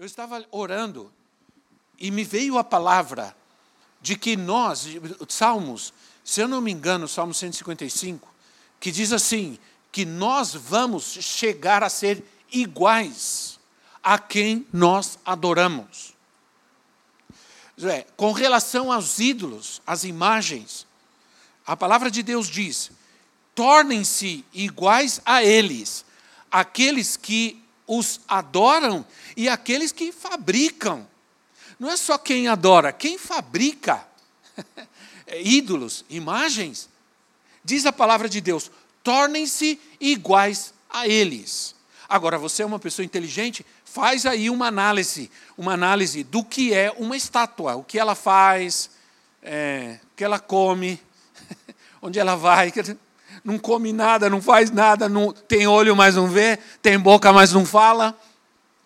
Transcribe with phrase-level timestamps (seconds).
[0.00, 1.12] Eu estava orando
[1.98, 3.36] e me veio a palavra
[4.00, 4.86] de que nós,
[5.28, 5.92] Salmos,
[6.24, 8.26] se eu não me engano, Salmo 155,
[8.80, 9.58] que diz assim:
[9.92, 13.60] que nós vamos chegar a ser iguais
[14.02, 16.14] a quem nós adoramos.
[17.82, 20.86] É, com relação aos ídolos, às imagens,
[21.66, 22.90] a palavra de Deus diz:
[23.54, 26.06] tornem-se iguais a eles,
[26.50, 29.04] aqueles que os adoram
[29.36, 31.04] e aqueles que fabricam.
[31.76, 34.06] Não é só quem adora, quem fabrica
[35.42, 36.88] ídolos, imagens.
[37.64, 38.70] Diz a palavra de Deus:
[39.02, 41.74] tornem-se iguais a eles.
[42.08, 46.92] Agora, você é uma pessoa inteligente, faz aí uma análise, uma análise do que é
[46.96, 48.90] uma estátua, o que ela faz,
[49.42, 51.00] é, o que ela come,
[52.00, 52.72] onde ela vai,
[53.44, 57.52] não come nada, não faz nada, não, tem olho, mas não vê, tem boca, mas
[57.52, 58.18] não fala.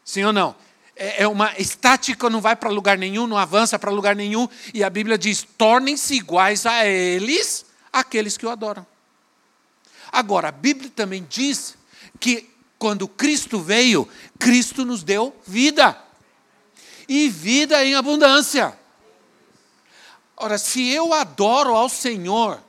[0.05, 0.55] Sim ou não?
[0.97, 4.85] É, é uma estática, não vai para lugar nenhum, não avança para lugar nenhum, e
[4.85, 8.87] a Bíblia diz: tornem-se iguais a eles, aqueles que o adoram.
[10.13, 11.77] Agora, a Bíblia também diz
[12.21, 14.09] que quando Cristo veio,
[14.39, 15.99] Cristo nos deu vida.
[17.09, 18.79] E vida em abundância.
[20.37, 22.61] Ora, se eu adoro ao Senhor,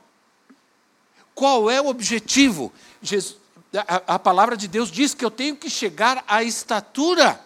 [1.36, 2.72] qual é o objetivo?
[3.02, 3.36] Jesus,
[3.74, 7.38] a, a, palavra de Deus diz que eu tenho que chegar à estatura,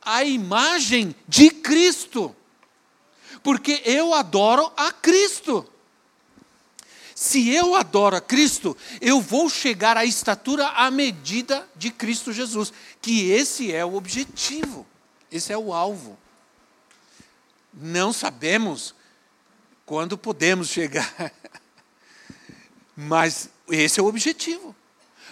[0.00, 2.34] à imagem de Cristo,
[3.42, 5.70] porque eu adoro a Cristo.
[7.14, 12.72] Se eu adoro a Cristo, eu vou chegar à estatura à medida de Cristo Jesus,
[13.02, 14.86] que esse é o objetivo,
[15.30, 16.18] esse é o alvo.
[17.74, 18.94] Não sabemos
[19.84, 21.32] quando podemos chegar,
[22.96, 24.74] mas esse é o objetivo.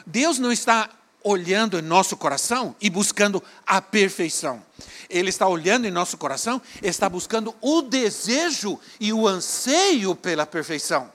[0.07, 0.91] Deus não está
[1.23, 4.63] olhando em nosso coração e buscando a perfeição.
[5.09, 11.11] Ele está olhando em nosso coração, está buscando o desejo e o anseio pela perfeição.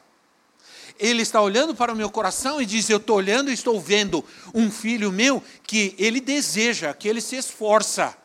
[0.98, 4.26] Ele está olhando para o meu coração e diz: Eu estou olhando e estou vendo
[4.54, 8.18] um filho meu que ele deseja, que ele se esforça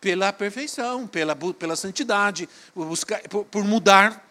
[0.00, 4.26] pela perfeição, pela, pela santidade, por, buscar, por, por mudar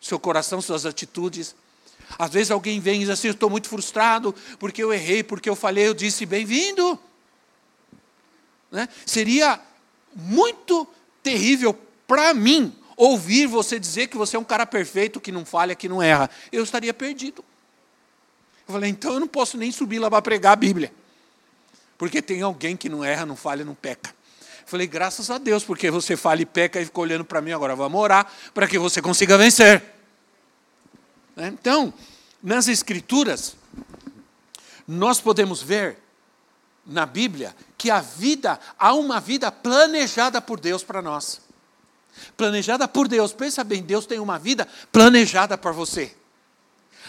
[0.00, 1.56] seu coração, suas atitudes.
[2.16, 5.56] Às vezes alguém vem e diz assim: estou muito frustrado porque eu errei, porque eu
[5.56, 5.88] falei.
[5.88, 6.98] Eu disse: Bem-vindo.
[8.70, 8.88] Né?
[9.04, 9.60] Seria
[10.14, 10.86] muito
[11.22, 11.76] terrível
[12.06, 15.88] para mim ouvir você dizer que você é um cara perfeito, que não falha, que
[15.88, 17.44] não erra, eu estaria perdido.
[18.66, 20.92] Eu falei, então eu não posso nem subir lá para pregar a Bíblia.
[21.96, 24.10] Porque tem alguém que não erra, não falha, não peca.
[24.40, 27.52] Eu falei, graças a Deus, porque você falha e peca e ficou olhando para mim,
[27.52, 29.82] agora vamos orar para que você consiga vencer.
[31.38, 31.48] Né?
[31.48, 31.94] Então,
[32.42, 33.56] nas Escrituras,
[34.86, 35.98] nós podemos ver
[36.84, 41.48] na Bíblia que a vida, há uma vida planejada por Deus para nós
[42.36, 43.32] planejada por Deus.
[43.32, 46.14] Pensa bem, Deus tem uma vida planejada para você.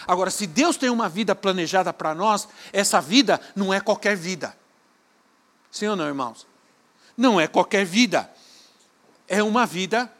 [0.06, 4.56] Agora, se Deus tem uma vida planejada para nós, essa vida não é qualquer vida.
[5.70, 6.46] Sim ou não, irmãos?
[7.16, 8.30] Não é qualquer vida.
[9.28, 10.10] É uma vida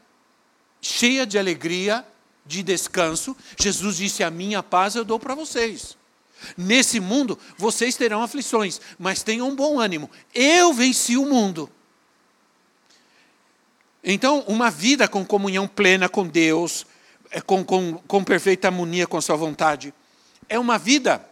[0.81, 2.05] cheia de alegria,
[2.45, 3.37] de descanso.
[3.59, 5.97] Jesus disse: A minha paz eu dou para vocês.
[6.57, 10.11] Nesse mundo vocês terão aflições, mas tenham um bom ânimo.
[10.35, 11.71] Eu venci o mundo.
[14.03, 16.87] Então, uma vida com comunhão plena com Deus,
[17.31, 19.93] é, com, com, com perfeita harmonia com a Sua vontade,
[20.49, 21.25] é uma vida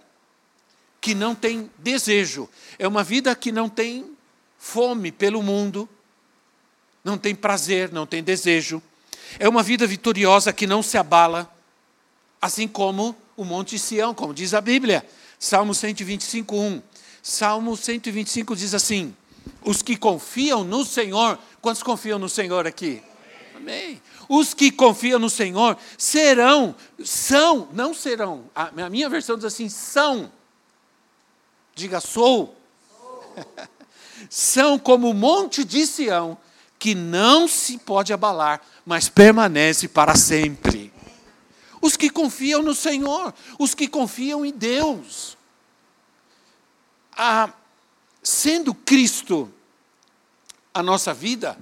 [1.00, 2.48] que não tem desejo,
[2.78, 4.10] é uma vida que não tem
[4.58, 5.88] fome pelo mundo,
[7.02, 8.82] não tem prazer, não tem desejo,
[9.38, 11.52] é uma vida vitoriosa que não se abala,
[12.40, 15.04] assim como o Monte Sião, como diz a Bíblia,
[15.38, 16.82] Salmo 125, 1.
[17.22, 19.14] Salmo 125 diz assim:
[19.62, 23.02] Os que confiam no Senhor Quantos confiam no Senhor aqui?
[23.56, 24.00] Amém.
[24.28, 26.74] Os que confiam no Senhor serão,
[27.04, 28.44] são, não serão.
[28.54, 30.30] A minha versão diz assim: são.
[31.74, 32.56] Diga, sou.
[34.30, 36.38] são como o monte de Sião,
[36.78, 40.92] que não se pode abalar, mas permanece para sempre.
[41.80, 45.36] Os que confiam no Senhor, os que confiam em Deus.
[47.16, 47.50] Ah,
[48.22, 49.52] sendo Cristo
[50.72, 51.58] a nossa vida,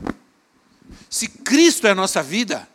[1.09, 2.69] se Cristo é a nossa vida,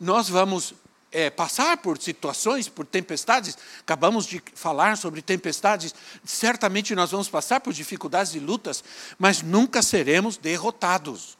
[0.00, 0.74] nós vamos
[1.10, 3.56] é, passar por situações, por tempestades.
[3.80, 5.94] Acabamos de falar sobre tempestades.
[6.24, 8.84] Certamente nós vamos passar por dificuldades e lutas,
[9.18, 11.37] mas nunca seremos derrotados.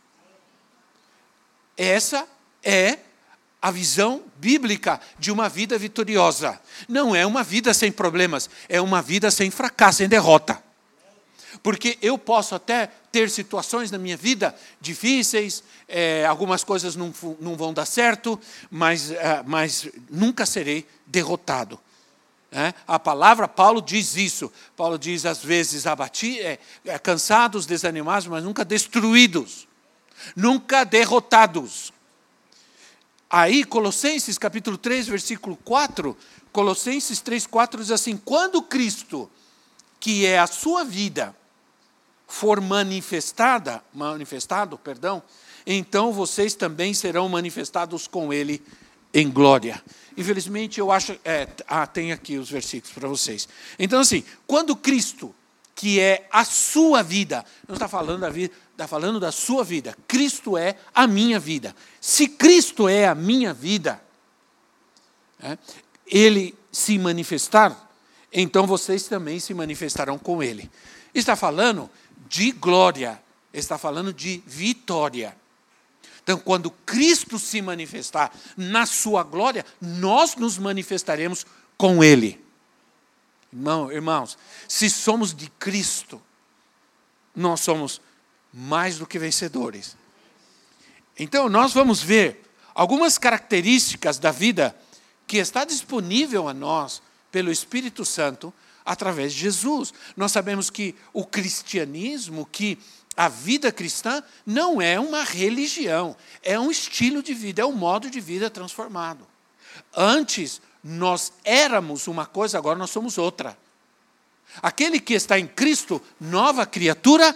[1.79, 2.27] Essa
[2.63, 2.99] é
[3.63, 6.61] a visão bíblica de uma vida vitoriosa.
[6.89, 10.63] Não é uma vida sem problemas, é uma vida sem fracasso, sem derrota.
[11.63, 17.57] Porque eu posso até ter situações na minha vida difíceis, é, algumas coisas não, não,
[17.57, 18.39] vão dar certo,
[18.71, 21.81] mas, é, mas nunca serei derrotado.
[22.51, 22.73] É?
[22.87, 24.51] A palavra, Paulo diz isso.
[24.75, 29.68] Paulo diz, às vezes, abatidos, é, é, cansados, desanimados, mas nunca destruídos,
[30.35, 31.93] nunca derrotados.
[33.31, 36.17] Aí, Colossenses capítulo 3, versículo 4,
[36.53, 39.31] Colossenses 3, 4 diz assim: Quando Cristo,
[40.01, 41.37] que é a sua vida,
[42.27, 45.23] for manifestada, manifestado, perdão,
[45.67, 48.63] então vocês também serão manifestados com ele
[49.13, 49.83] em glória.
[50.17, 51.19] Infelizmente, eu acho.
[51.25, 53.49] É, ah, tem aqui os versículos para vocês.
[53.79, 55.35] Então, assim, quando Cristo,
[55.79, 59.97] que é a sua vida, não está falando da vida, está falando da sua vida.
[60.09, 61.73] Cristo é a minha vida.
[62.01, 64.03] Se Cristo é a minha vida,
[65.41, 65.57] é,
[66.05, 67.91] ele se manifestar,
[68.33, 70.69] então vocês também se manifestarão com ele.
[71.15, 71.89] Está falando
[72.29, 73.23] de glória,
[73.53, 75.37] está falando de vitória.
[76.25, 81.47] Então, quando Cristo se manifestar na sua glória, nós nos manifestaremos
[81.77, 82.48] com Ele.
[83.53, 84.37] Irmão, irmãos,
[84.69, 86.21] se somos de Cristo,
[87.35, 88.01] nós somos
[88.53, 89.97] mais do que vencedores.
[91.19, 94.77] Então, nós vamos ver algumas características da vida
[95.27, 98.53] que está disponível a nós pelo Espírito Santo
[98.85, 99.93] através de Jesus.
[100.17, 102.79] Nós sabemos que o cristianismo, que
[103.17, 108.09] a vida cristã não é uma religião, é um estilo de vida, é um modo
[108.09, 109.27] de vida transformado.
[109.95, 113.57] Antes nós éramos uma coisa, agora nós somos outra.
[114.63, 117.35] Aquele que está em Cristo, nova criatura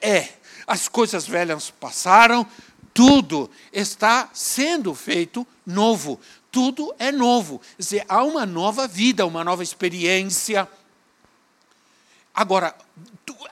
[0.00, 0.28] é
[0.66, 2.46] as coisas velhas passaram,
[2.92, 6.18] tudo está sendo feito novo.
[6.50, 7.58] Tudo é novo.
[7.58, 10.66] Quer dizer, há uma nova vida, uma nova experiência.
[12.34, 12.74] Agora,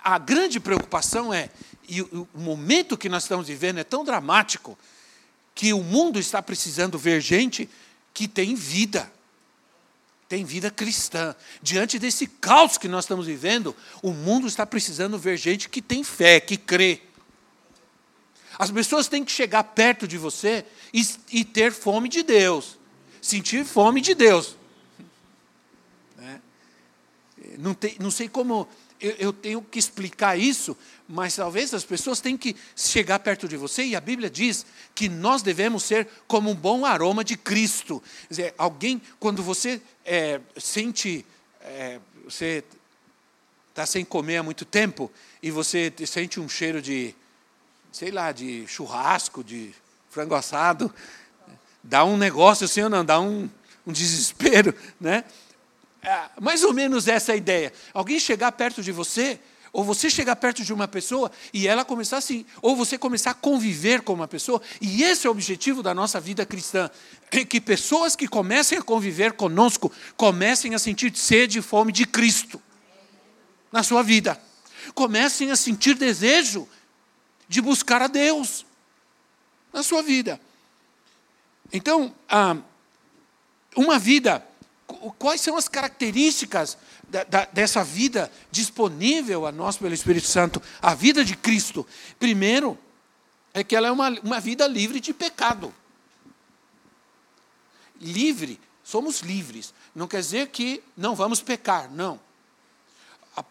[0.02, 1.50] a grande preocupação é,
[1.86, 4.78] e o momento que nós estamos vivendo é tão dramático,
[5.54, 7.68] que o mundo está precisando ver gente
[8.12, 9.12] que tem vida
[10.28, 11.34] tem vida cristã.
[11.62, 16.02] Diante desse caos que nós estamos vivendo, o mundo está precisando ver gente que tem
[16.02, 17.02] fé, que crê.
[18.58, 22.78] As pessoas têm que chegar perto de você e, e ter fome de Deus,
[23.20, 24.56] sentir fome de Deus.
[26.16, 26.40] Né?
[27.58, 28.68] Não, tem, não sei como
[29.04, 33.56] eu, eu tenho que explicar isso, mas talvez as pessoas tenham que chegar perto de
[33.56, 34.64] você, e a Bíblia diz
[34.94, 38.02] que nós devemos ser como um bom aroma de Cristo.
[38.22, 41.24] Quer dizer, alguém, quando você é, sente,
[41.60, 42.64] é, você
[43.70, 45.12] está sem comer há muito tempo,
[45.42, 47.14] e você sente um cheiro de,
[47.92, 49.74] sei lá, de churrasco, de
[50.08, 50.94] frango assado,
[51.82, 53.50] dá um negócio assim ou não, dá um,
[53.86, 55.24] um desespero, né?
[56.04, 57.72] É, mais ou menos essa é a ideia.
[57.92, 59.40] Alguém chegar perto de você,
[59.72, 63.34] ou você chegar perto de uma pessoa e ela começar assim, ou você começar a
[63.34, 66.90] conviver com uma pessoa, e esse é o objetivo da nossa vida cristã,
[67.32, 72.06] é que pessoas que comecem a conviver conosco comecem a sentir sede e fome de
[72.06, 72.62] Cristo
[73.72, 74.40] na sua vida.
[74.94, 76.68] Comecem a sentir desejo
[77.48, 78.64] de buscar a Deus
[79.72, 80.40] na sua vida.
[81.72, 82.56] Então, ah,
[83.74, 84.46] uma vida
[85.12, 90.94] quais são as características da, da, dessa vida disponível a nós pelo Espírito Santo, a
[90.94, 91.86] vida de Cristo?
[92.18, 92.78] Primeiro,
[93.52, 95.72] é que ela é uma, uma vida livre de pecado.
[98.00, 99.72] Livre, somos livres.
[99.94, 102.20] Não quer dizer que não vamos pecar, não.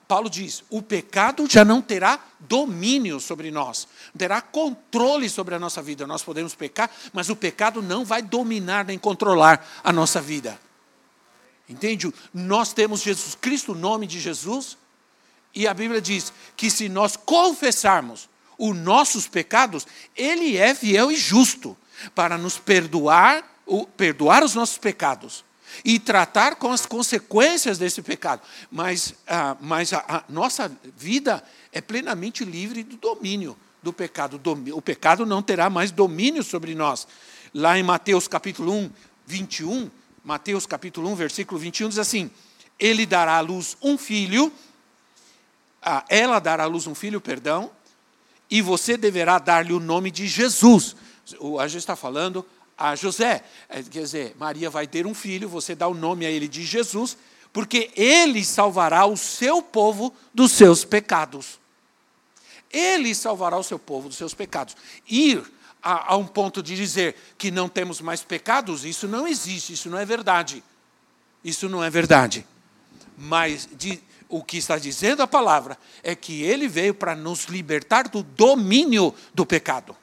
[0.07, 5.81] Paulo diz: o pecado já não terá domínio sobre nós, terá controle sobre a nossa
[5.81, 6.07] vida.
[6.07, 10.59] Nós podemos pecar, mas o pecado não vai dominar nem controlar a nossa vida.
[11.67, 12.11] Entende?
[12.33, 14.77] Nós temos Jesus Cristo, o nome de Jesus,
[15.55, 21.15] e a Bíblia diz que se nós confessarmos os nossos pecados, Ele é fiel e
[21.15, 21.77] justo
[22.13, 23.43] para nos perdoar,
[23.95, 25.43] perdoar os nossos pecados
[25.83, 28.41] e tratar com as consequências desse pecado.
[28.71, 34.39] Mas, ah, mas a, a, nossa vida é plenamente livre do domínio do pecado.
[34.73, 37.07] O pecado não terá mais domínio sobre nós.
[37.53, 38.91] Lá em Mateus capítulo 1,
[39.25, 39.89] 21,
[40.23, 42.31] Mateus capítulo 1, versículo 21 diz assim:
[42.79, 44.53] Ele dará à luz um filho,
[46.07, 47.69] ela dará à luz um filho, perdão,
[48.49, 50.95] e você deverá dar-lhe o nome de Jesus.
[51.39, 52.45] O anjo está falando
[52.77, 53.43] a José.
[53.67, 56.63] É, quer dizer, Maria vai ter um filho, você dá o nome a ele de
[56.63, 57.17] Jesus,
[57.51, 61.59] porque ele salvará o seu povo dos seus pecados.
[62.71, 64.75] Ele salvará o seu povo dos seus pecados.
[65.05, 65.43] Ir
[65.83, 69.89] a, a, um ponto de dizer que não temos mais pecados, isso não existe, isso
[69.89, 70.63] não é verdade.
[71.43, 72.45] Isso não é verdade.
[73.17, 78.07] Mas de, o que está dizendo a palavra é que ele veio para nos libertar
[78.07, 79.95] do domínio do pecado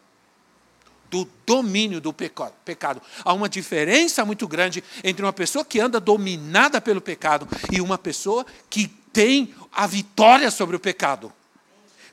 [1.10, 3.02] do domínio do pecado.
[3.24, 7.98] Há uma diferença muito grande entre uma pessoa que anda dominada pelo pecado e uma
[7.98, 11.32] pessoa que tem a vitória sobre o pecado,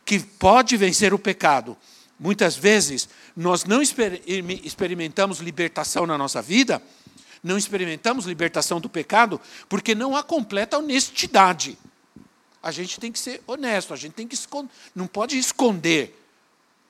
[0.04, 1.78] que pode vencer o pecado.
[2.20, 6.82] Muitas vezes nós não experimentamos libertação na nossa vida,
[7.44, 11.78] não experimentamos libertação do pecado, porque não há completa honestidade.
[12.62, 16.18] A gente tem que ser honesto, a gente tem que esconder, não pode esconder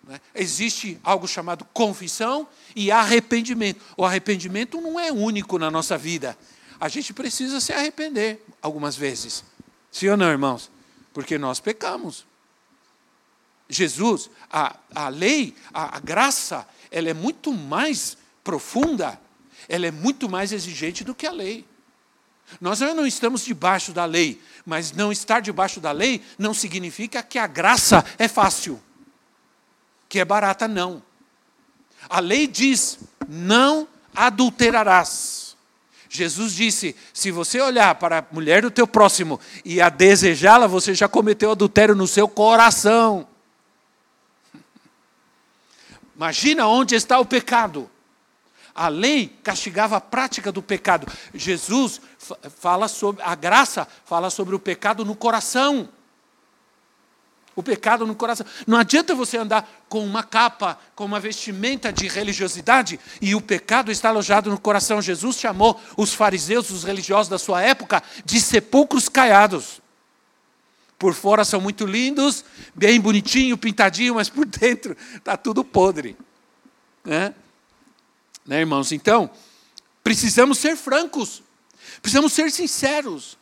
[0.08, 0.22] né?
[0.34, 3.84] Existe algo chamado confissão e arrependimento.
[3.98, 6.38] O arrependimento não é único na nossa vida.
[6.80, 9.44] A gente precisa se arrepender algumas vezes.
[9.92, 10.72] Sim ou não, irmãos?
[11.14, 12.26] Porque nós pecamos.
[13.70, 19.20] Jesus, a, a lei, a, a graça, ela é muito mais profunda,
[19.68, 21.66] ela é muito mais exigente do que a lei.
[22.62, 27.38] Nós não estamos debaixo da lei, mas não estar debaixo da lei não significa que
[27.38, 28.82] a graça é fácil
[30.10, 31.02] que é barata, não.
[32.10, 35.56] A lei diz: não adulterarás.
[36.10, 40.94] Jesus disse: se você olhar para a mulher do teu próximo e a desejá-la, você
[40.94, 43.28] já cometeu adultério no seu coração.
[46.18, 47.90] Imagina onde está o pecado.
[48.76, 51.08] A lei castigava a prática do pecado.
[51.34, 52.02] Jesus
[52.60, 55.88] fala sobre a graça, fala sobre o pecado no coração
[57.58, 58.46] o pecado no coração.
[58.68, 63.92] Não adianta você andar com uma capa, com uma vestimenta de religiosidade e o pecado
[63.92, 65.02] está alojado no coração.
[65.02, 69.82] Jesus chamou os fariseus, os religiosos da sua época, de sepulcros caiados.
[70.98, 76.18] Por fora são muito lindos, bem bonitinho, pintadinho, mas por dentro está tudo podre.
[77.06, 77.34] Né?
[78.46, 78.92] né, irmãos?
[78.92, 79.30] Então,
[80.04, 81.44] precisamos ser francos,
[82.02, 83.38] precisamos ser sinceros.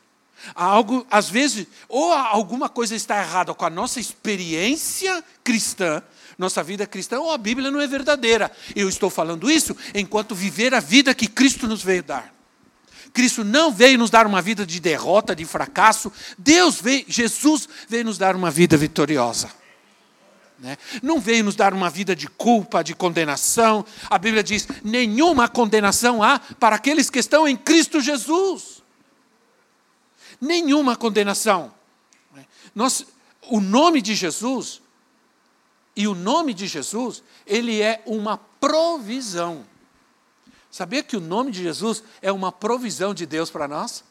[0.54, 6.04] Algo, às vezes, ou alguma coisa está errada com a nossa experiência cristã,
[6.38, 8.52] nossa vida cristã, ou a Bíblia não é verdadeira.
[8.76, 12.35] Eu estou falando isso enquanto viver a vida que Cristo nos veio dar.
[13.16, 16.12] Cristo não veio nos dar uma vida de derrota, de fracasso.
[16.38, 19.50] Deus veio, Jesus veio nos dar uma vida vitoriosa.
[20.60, 20.78] Né?
[21.02, 23.86] Não veio nos dar uma vida de culpa, de condenação.
[24.10, 28.76] A Bíblia diz: nenhuma condenação há para aqueles que estão em Cristo Jesus
[30.40, 31.74] nenhuma condenação.
[32.74, 33.06] Nós,
[33.50, 34.82] o nome de Jesus,
[35.96, 39.66] e o nome de Jesus, ele é uma provisão.
[40.76, 44.04] Sabia que o nome de Jesus é uma provisão de Deus para nós?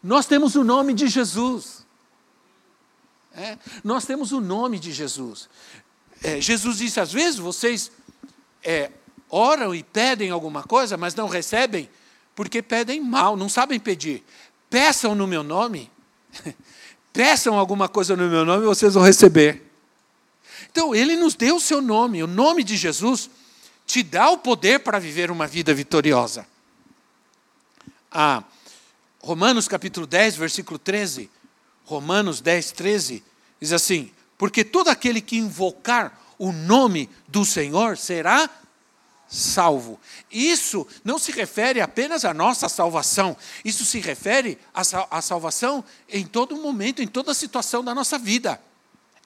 [0.00, 1.84] Nós temos o nome de Jesus.
[3.34, 5.48] É, nós temos o nome de Jesus.
[6.22, 7.90] É, Jesus disse: às vezes vocês
[8.62, 8.92] é,
[9.28, 11.90] oram e pedem alguma coisa, mas não recebem,
[12.36, 14.24] porque pedem mal, não sabem pedir
[14.70, 15.90] peçam no meu nome,
[17.12, 19.68] peçam alguma coisa no meu nome e vocês vão receber.
[20.70, 23.28] Então, ele nos deu o seu nome, o nome de Jesus
[23.90, 26.46] te dá o poder para viver uma vida vitoriosa.
[29.20, 31.28] Romanos capítulo 10, versículo 13.
[31.84, 33.24] Romanos 10, 13
[33.60, 38.48] diz assim: Porque todo aquele que invocar o nome do Senhor será
[39.28, 39.98] salvo.
[40.30, 46.56] Isso não se refere apenas à nossa salvação, isso se refere à salvação em todo
[46.56, 48.60] momento, em toda situação da nossa vida.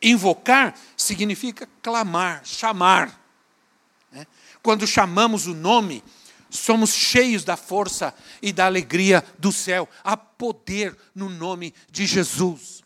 [0.01, 3.24] Invocar significa clamar, chamar.
[4.65, 6.03] Quando chamamos o nome,
[6.51, 9.89] somos cheios da força e da alegria do céu.
[10.03, 12.83] Há poder no nome de Jesus.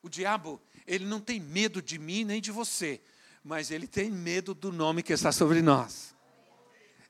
[0.00, 3.00] O diabo, ele não tem medo de mim nem de você
[3.46, 6.12] mas ele tem medo do nome que está sobre nós.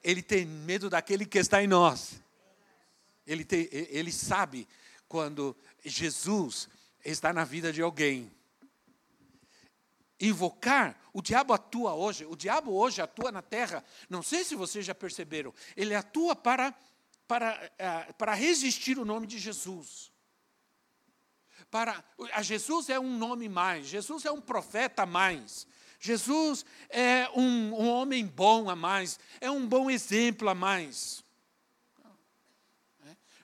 [0.05, 2.21] Ele tem medo daquele que está em nós.
[3.26, 4.69] Ele, tem, ele sabe
[5.09, 6.69] quando Jesus
[7.03, 8.31] está na vida de alguém.
[10.20, 14.85] Invocar, o diabo atua hoje, o diabo hoje atua na terra, não sei se vocês
[14.85, 16.75] já perceberam, ele atua para,
[17.28, 20.11] para, uh, para resistir o nome de Jesus.
[21.70, 25.66] Para, a Jesus é um nome mais, Jesus é um profeta mais,
[26.00, 31.25] Jesus é um, um homem bom a mais, é um bom exemplo a mais.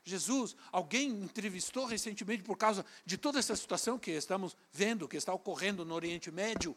[0.05, 5.33] Jesus, alguém entrevistou recentemente por causa de toda essa situação que estamos vendo, que está
[5.33, 6.77] ocorrendo no Oriente Médio,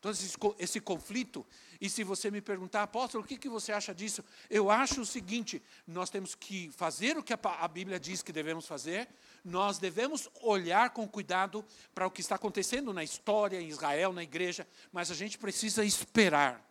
[0.00, 1.46] todo esse, esse conflito.
[1.80, 4.24] E se você me perguntar, apóstolo, o que, que você acha disso?
[4.50, 8.32] Eu acho o seguinte: nós temos que fazer o que a, a Bíblia diz que
[8.32, 9.08] devemos fazer,
[9.44, 14.22] nós devemos olhar com cuidado para o que está acontecendo na história, em Israel, na
[14.22, 16.64] igreja, mas a gente precisa esperar.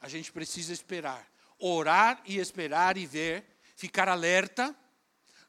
[0.00, 1.28] A gente precisa esperar.
[1.58, 3.44] Orar e esperar e ver,
[3.78, 4.74] ficar alerta,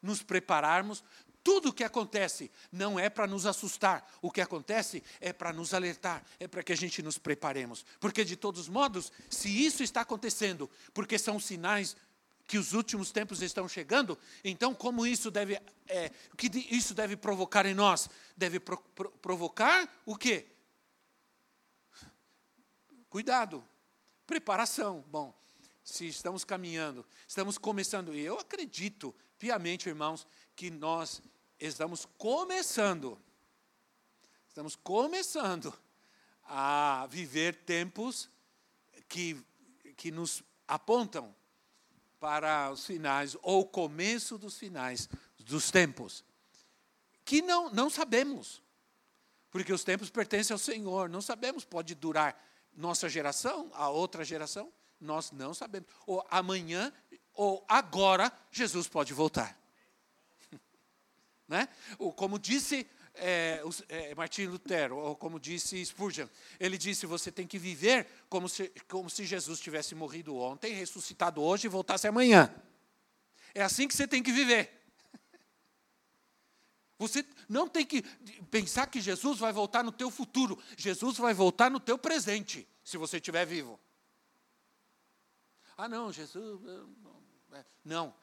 [0.01, 1.03] nos prepararmos.
[1.43, 5.73] Tudo o que acontece não é para nos assustar, o que acontece é para nos
[5.73, 7.83] alertar, é para que a gente nos preparemos.
[7.99, 11.97] Porque, de todos modos, se isso está acontecendo, porque são sinais
[12.45, 17.65] que os últimos tempos estão chegando, então como isso deve, é, que isso deve provocar
[17.65, 18.09] em nós?
[18.37, 20.45] Deve pro, pro, provocar o quê?
[23.09, 23.63] Cuidado,
[24.27, 25.03] preparação.
[25.07, 25.33] Bom,
[25.89, 31.21] se estamos caminhando, estamos começando, e eu acredito piamente, irmãos, que nós
[31.59, 33.19] estamos começando,
[34.47, 35.73] estamos começando
[36.43, 38.29] a viver tempos
[39.07, 39.43] que,
[39.97, 41.35] que nos apontam
[42.19, 46.23] para os finais, ou o começo dos finais dos tempos,
[47.25, 48.61] que não, não sabemos,
[49.49, 52.39] porque os tempos pertencem ao Senhor, não sabemos, pode durar
[52.73, 55.87] nossa geração, a outra geração, nós não sabemos.
[56.05, 56.91] Ou amanhã,
[57.33, 59.57] ou agora, Jesus pode voltar.
[61.47, 61.69] né?
[61.97, 66.27] Ou como disse é, é, Lutero, ou como disse Spurgeon,
[66.59, 71.41] ele disse: você tem que viver como se, como se Jesus tivesse morrido ontem, ressuscitado
[71.41, 72.53] hoje e voltasse amanhã.
[73.53, 74.77] É assim que você tem que viver.
[76.99, 78.03] Você não tem que
[78.51, 80.61] pensar que Jesus vai voltar no teu futuro.
[80.77, 83.79] Jesus vai voltar no teu presente, se você estiver vivo.
[85.81, 86.59] Ah, não, Jesus.
[87.53, 88.13] É, não,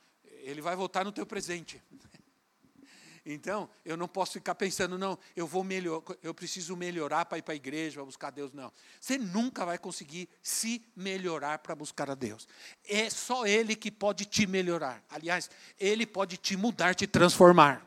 [0.42, 1.82] ele vai voltar no teu presente.
[3.28, 7.42] Então, eu não posso ficar pensando, não, eu vou melhor, eu preciso melhorar para ir
[7.42, 8.72] para a igreja, para buscar Deus, não.
[9.00, 12.46] Você nunca vai conseguir se melhorar para buscar a Deus.
[12.84, 15.04] É só Ele que pode te melhorar.
[15.10, 17.84] Aliás, Ele pode te mudar, te transformar.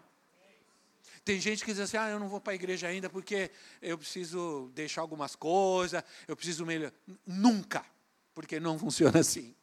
[1.23, 3.49] Tem gente que diz assim: ah, eu não vou para a igreja ainda porque
[3.81, 6.93] eu preciso deixar algumas coisas, eu preciso melhorar.
[7.25, 7.85] Nunca,
[8.35, 9.55] porque não funciona assim.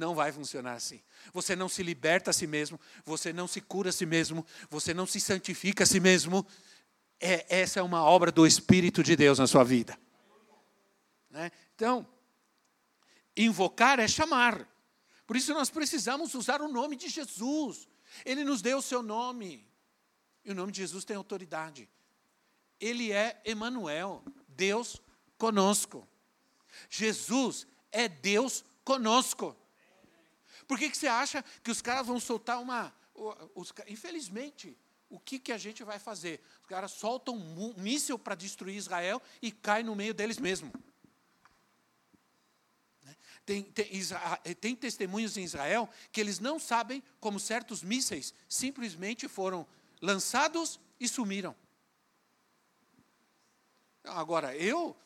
[0.00, 0.98] Não vai funcionar assim.
[1.30, 4.94] Você não se liberta a si mesmo, você não se cura a si mesmo, você
[4.94, 6.46] não se santifica a si mesmo.
[7.20, 10.00] É, essa é uma obra do Espírito de Deus na sua vida.
[11.28, 11.52] Né?
[11.74, 12.08] Então,
[13.36, 14.66] invocar é chamar.
[15.26, 17.86] Por isso nós precisamos usar o nome de Jesus.
[18.24, 19.68] Ele nos deu o seu nome.
[20.42, 21.90] E o nome de Jesus tem autoridade.
[22.80, 24.98] Ele é Emanuel, Deus
[25.36, 26.08] conosco.
[26.88, 29.54] Jesus é Deus conosco.
[30.70, 32.94] Por que, que você acha que os caras vão soltar uma.
[33.56, 34.78] Os, infelizmente,
[35.08, 36.40] o que, que a gente vai fazer?
[36.60, 40.72] Os caras soltam um míssil para destruir Israel e cai no meio deles mesmo.
[43.02, 43.16] Né?
[43.44, 49.66] Tem, tem, tem, testemunhos em Israel que eles não sabem como certos mísseis simplesmente foram
[50.00, 51.56] lançados e sumiram.
[54.04, 54.96] Agora, eu,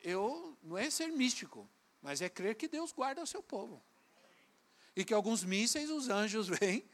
[0.00, 1.70] eu não é ser místico,
[2.02, 3.80] mas é crer que Deus guarda o seu povo
[5.00, 6.84] e que alguns mísseis os anjos vêm,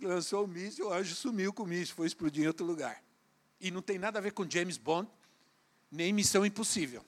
[0.00, 3.02] lançou o míssil, o anjo sumiu com o míssil, foi explodir em outro lugar.
[3.60, 5.08] E não tem nada a ver com James Bond,
[5.90, 7.04] nem Missão Impossível.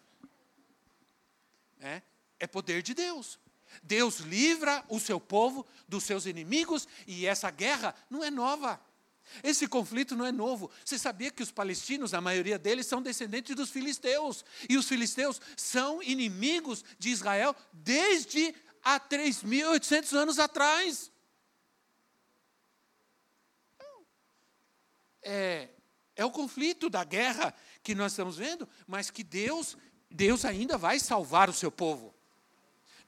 [1.80, 2.02] É,
[2.38, 3.38] é poder de Deus.
[3.82, 8.80] Deus livra o seu povo dos seus inimigos e essa guerra não é nova.
[9.42, 10.70] Esse conflito não é novo.
[10.84, 14.44] Você sabia que os palestinos, a maioria deles, são descendentes dos filisteus.
[14.68, 18.54] E os filisteus são inimigos de Israel desde
[18.87, 21.11] há 3.800 anos atrás.
[25.20, 25.68] É,
[26.14, 29.77] é o conflito da guerra que nós estamos vendo, mas que Deus,
[30.09, 32.14] Deus ainda vai salvar o seu povo.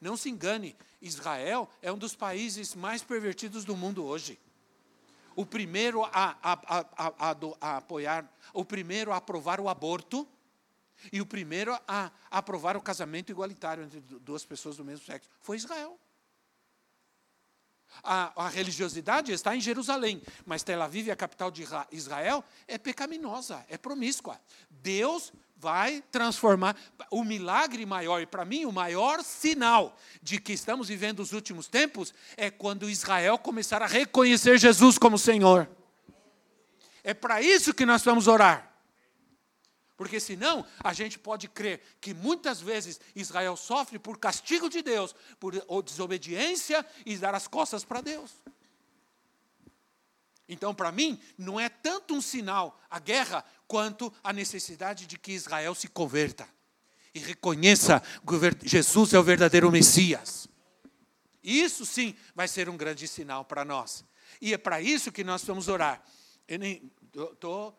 [0.00, 4.36] Não se engane, Israel é um dos países mais pervertidos do mundo hoje.
[5.36, 6.58] O primeiro a, a,
[6.96, 10.26] a, a apoiar, o primeiro a aprovar o aborto,
[11.12, 15.56] e o primeiro a, aprovar o casamento igualitário entre duas pessoas do mesmo sexo foi
[15.56, 15.98] Israel.
[18.02, 23.64] A, a, religiosidade está em Jerusalém, mas Tel Aviv, a capital de Israel, é pecaminosa,
[23.68, 24.40] é promíscua.
[24.70, 26.76] Deus vai transformar.
[27.10, 31.66] O milagre maior, e para mim o maior sinal de que estamos vivendo os últimos
[31.66, 35.68] tempos, é quando Israel começar a reconhecer Jesus como Senhor.
[37.02, 38.67] É para isso que nós vamos orar.
[39.98, 45.12] Porque senão a gente pode crer que muitas vezes Israel sofre por castigo de Deus,
[45.40, 48.30] por desobediência e dar as costas para Deus.
[50.48, 55.32] Então, para mim, não é tanto um sinal a guerra quanto a necessidade de que
[55.32, 56.48] Israel se converta
[57.12, 60.46] e reconheça que Jesus é o verdadeiro Messias.
[61.42, 64.04] Isso sim vai ser um grande sinal para nós.
[64.40, 66.00] E é para isso que nós vamos orar.
[66.46, 67.76] Eu estou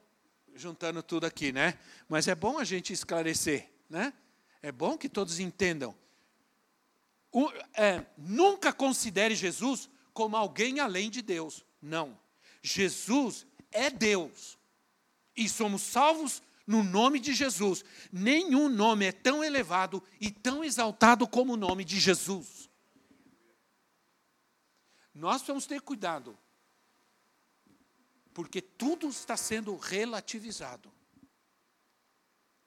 [0.55, 1.77] juntando tudo aqui, né?
[2.07, 4.13] Mas é bom a gente esclarecer, né?
[4.61, 5.95] É bom que todos entendam.
[7.31, 11.65] O, é, nunca considere Jesus como alguém além de Deus.
[11.81, 12.19] Não.
[12.61, 14.57] Jesus é Deus.
[15.35, 17.83] E somos salvos no nome de Jesus.
[18.11, 22.69] Nenhum nome é tão elevado e tão exaltado como o nome de Jesus.
[25.13, 26.37] Nós precisamos ter cuidado
[28.33, 30.91] porque tudo está sendo relativizado.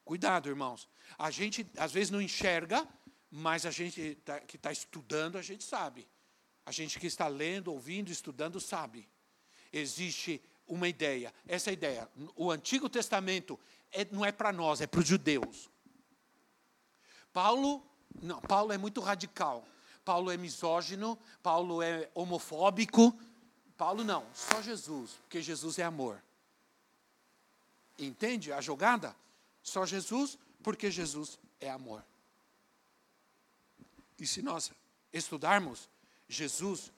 [0.04, 0.88] Cuidado, irmãos.
[1.18, 2.86] A gente às vezes não enxerga,
[3.30, 6.08] mas a gente tá, que está estudando, a gente sabe.
[6.66, 9.08] A gente que está lendo, ouvindo, estudando, sabe.
[9.72, 11.32] Existe uma ideia.
[11.46, 13.58] Essa ideia, o Antigo Testamento
[13.90, 15.70] é, não é para nós, é para os judeus.
[17.32, 17.84] Paulo,
[18.20, 19.66] não, Paulo é muito radical.
[20.04, 23.16] Paulo é misógino, Paulo é homofóbico,
[23.82, 26.22] Paulo não, só Jesus, porque Jesus é amor.
[27.98, 29.12] Entende a jogada?
[29.60, 32.04] Só Jesus, porque Jesus é amor.
[34.20, 34.70] E se nós
[35.12, 35.88] estudarmos,
[36.28, 36.92] Jesus,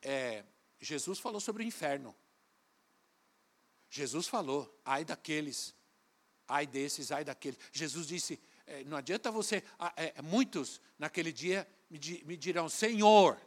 [0.00, 0.42] é,
[0.80, 2.16] Jesus falou sobre o inferno.
[3.90, 5.74] Jesus falou, ai daqueles,
[6.48, 7.58] ai desses, ai daqueles.
[7.70, 9.62] Jesus disse, é, não adianta você,
[9.96, 13.38] é, muitos naquele dia me dirão, Senhor,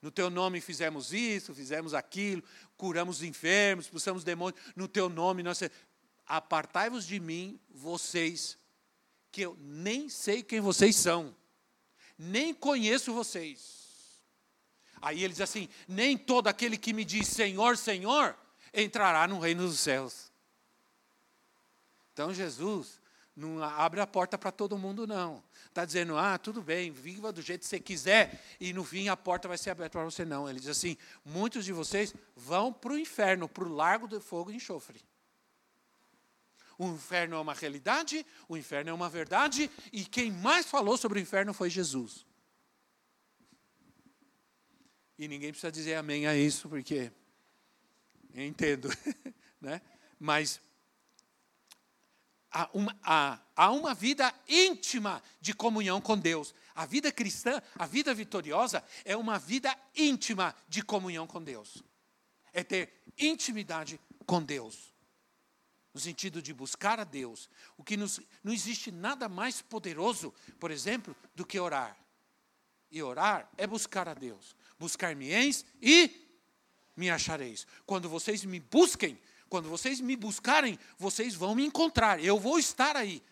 [0.00, 2.42] no teu nome fizemos isso, fizemos aquilo,
[2.76, 4.60] curamos enfermos, expulsamos demônios.
[4.76, 5.60] No teu nome nós.
[6.26, 8.58] Apartai-vos de mim, vocês,
[9.32, 11.34] que eu nem sei quem vocês são,
[12.18, 13.78] nem conheço vocês.
[15.00, 18.36] Aí ele diz assim: nem todo aquele que me diz Senhor, Senhor,
[18.72, 20.30] entrará no reino dos céus.
[22.12, 23.00] Então Jesus
[23.38, 25.42] não abre a porta para todo mundo, não.
[25.66, 29.16] Está dizendo, ah, tudo bem, viva do jeito que você quiser, e no fim a
[29.16, 30.48] porta vai ser aberta para você, não.
[30.48, 34.50] Ele diz assim: muitos de vocês vão para o inferno, para o largo do fogo
[34.50, 35.00] e enxofre.
[36.76, 41.20] O inferno é uma realidade, o inferno é uma verdade, e quem mais falou sobre
[41.20, 42.26] o inferno foi Jesus.
[45.16, 47.12] E ninguém precisa dizer amém a isso, porque
[48.34, 48.88] entendo,
[49.60, 49.80] né?
[50.18, 50.60] Mas
[52.50, 52.96] há uma,
[53.56, 56.54] há uma vida íntima de comunhão com Deus.
[56.74, 61.82] A vida cristã, a vida vitoriosa, é uma vida íntima de comunhão com Deus.
[62.52, 64.94] É ter intimidade com Deus.
[65.92, 67.48] No sentido de buscar a Deus.
[67.76, 71.96] O que nos, não existe nada mais poderoso, por exemplo, do que orar.
[72.90, 74.56] E orar é buscar a Deus.
[74.78, 76.28] Buscar-me-eis e
[76.96, 77.66] me achareis.
[77.84, 82.96] Quando vocês me busquem, quando vocês me buscarem, vocês vão me encontrar, eu vou estar
[82.96, 83.22] aí.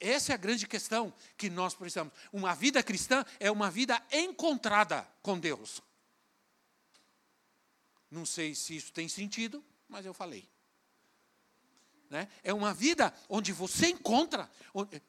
[0.00, 2.12] Essa é a grande questão que nós precisamos.
[2.32, 5.82] Uma vida cristã é uma vida encontrada com Deus.
[8.10, 10.48] Não sei se isso tem sentido, mas eu falei.
[12.08, 12.28] Né?
[12.42, 14.48] É uma vida onde você encontra,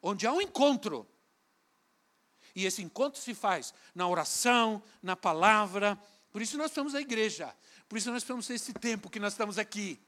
[0.02, 1.08] onde há um encontro.
[2.54, 5.98] E esse encontro se faz na oração, na palavra.
[6.32, 7.54] Por isso nós estamos à igreja.
[7.88, 10.00] Por isso nós estamos esse tempo que nós estamos aqui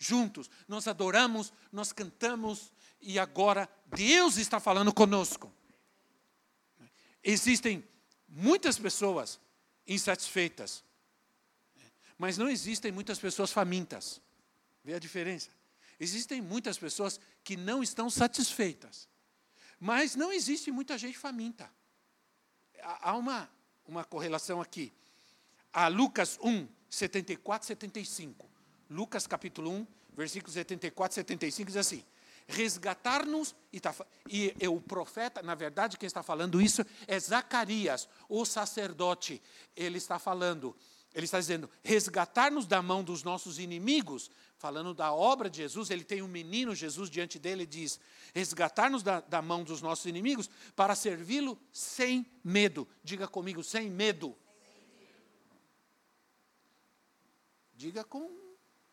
[0.00, 0.50] juntos.
[0.66, 5.52] Nós adoramos, nós cantamos e agora Deus está falando conosco.
[7.22, 7.86] Existem
[8.26, 9.38] muitas pessoas
[9.86, 10.82] insatisfeitas,
[12.16, 14.20] mas não existem muitas pessoas famintas.
[14.82, 15.50] Vê a diferença?
[15.98, 19.06] Existem muitas pessoas que não estão satisfeitas,
[19.78, 21.70] mas não existe muita gente faminta.
[22.82, 23.50] Há uma,
[23.86, 24.92] uma correlação aqui.
[25.70, 28.50] A Lucas 1, 74, 75.
[28.90, 32.04] Lucas capítulo 1, versículos 74 e 75 diz assim:
[32.50, 33.94] resgatar-nos, e, tá,
[34.28, 39.40] e, e, o profeta, na verdade, quem está falando isso é Zacarias, o sacerdote.
[39.76, 40.76] Ele está falando,
[41.14, 46.04] ele está dizendo, resgatar-nos da mão dos nossos inimigos, falando da obra de Jesus, ele
[46.04, 48.00] tem um menino Jesus diante dele e diz:
[48.34, 52.86] resgatar-nos da, da mão dos nossos inimigos para servi-lo sem medo.
[53.02, 54.36] Diga comigo, sem medo.
[57.74, 58.49] Diga com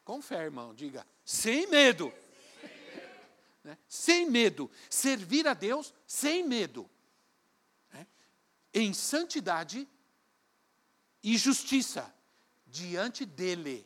[0.08, 2.14] com fé, irmão, diga, sem medo.
[3.62, 3.78] né?
[3.90, 4.72] Sem medo.
[4.90, 6.90] Servir a Deus sem medo.
[7.92, 8.08] Né?
[8.74, 9.86] Em santidade
[11.22, 12.10] e justiça
[12.66, 13.86] diante dele.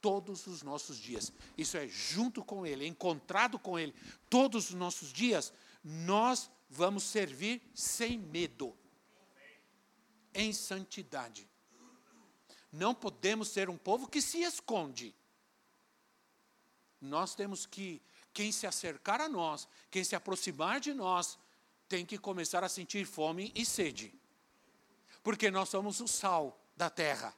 [0.00, 1.32] todos os nossos dias.
[1.58, 3.94] Isso é junto com Ele, encontrado com Ele,
[4.28, 5.52] todos os nossos dias,
[5.82, 8.76] nós vamos servir sem medo,
[10.34, 11.48] em santidade.
[12.72, 15.14] Não podemos ser um povo que se esconde.
[17.02, 18.00] Nós temos que,
[18.32, 21.38] quem se acercar a nós, quem se aproximar de nós,
[21.88, 24.14] tem que começar a sentir fome e sede.
[25.22, 27.34] Porque nós somos o sal da terra.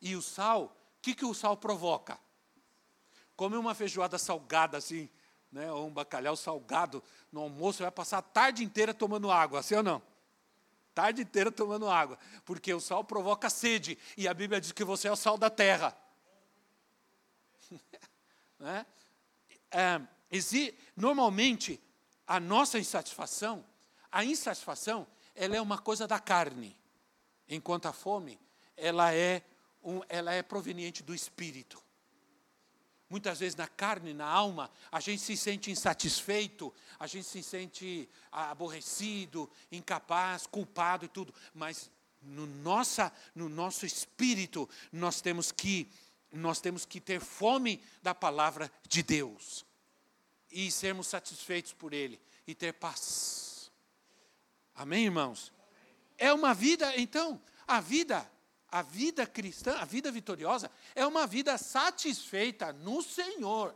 [0.00, 2.20] E o sal o que, que o sal provoca?
[3.34, 5.08] Come uma feijoada salgada assim,
[5.50, 9.76] né, ou um bacalhau salgado no almoço, vai passar a tarde inteira tomando água, assim
[9.76, 10.02] ou não?
[10.94, 15.08] Tarde inteira tomando água, porque o sal provoca sede, e a Bíblia diz que você
[15.08, 15.96] é o sal da terra.
[18.60, 18.86] né?
[19.70, 20.00] é,
[20.96, 21.80] normalmente,
[22.26, 23.64] a nossa insatisfação,
[24.12, 26.76] a insatisfação, ela é uma coisa da carne,
[27.48, 28.38] enquanto a fome,
[28.76, 29.42] ela é
[29.82, 31.82] um, ela é proveniente do espírito.
[33.08, 38.08] Muitas vezes na carne, na alma, a gente se sente insatisfeito, a gente se sente
[38.30, 41.34] aborrecido, incapaz, culpado e tudo.
[41.52, 41.90] Mas
[42.22, 45.90] no, nossa, no nosso espírito, nós temos que
[46.32, 49.64] nós temos que ter fome da palavra de Deus
[50.50, 53.70] e sermos satisfeitos por Ele e ter paz.
[54.74, 55.52] Amém, irmãos?
[56.16, 58.30] É uma vida, então, a vida
[58.70, 63.74] a vida cristã, a vida vitoriosa, é uma vida satisfeita no Senhor.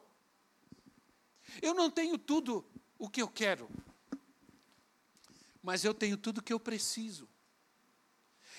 [1.61, 2.65] Eu não tenho tudo
[2.97, 3.69] o que eu quero,
[5.63, 7.29] mas eu tenho tudo o que eu preciso.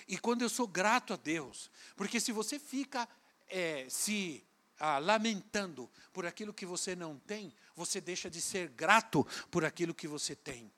[0.07, 3.07] E quando eu sou grato a Deus, porque se você fica
[3.47, 4.45] é, se
[4.79, 9.93] ah, lamentando por aquilo que você não tem, você deixa de ser grato por aquilo
[9.93, 10.71] que você tem.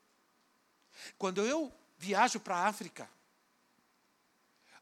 [1.16, 3.08] Quando eu viajo para a África,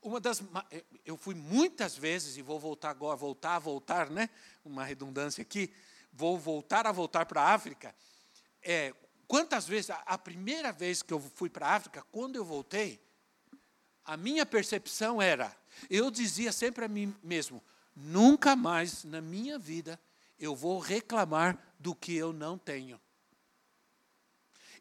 [0.03, 4.31] uma das eh, eu fui muitas vezes e vou voltar agora, voltar a voltar, né?
[4.64, 5.72] Uma redundância aqui,
[6.12, 7.94] vou voltar a voltar para a África.
[8.62, 8.94] É,
[9.27, 13.01] quantas vezes a, a primeira vez que eu fui para a África, quando eu voltei,
[14.05, 15.55] a minha percepção era,
[15.90, 17.62] eu dizia sempre a mim mesmo,
[17.96, 19.98] nunca mais na minha vida
[20.38, 23.00] eu vou reclamar do que eu não tenho.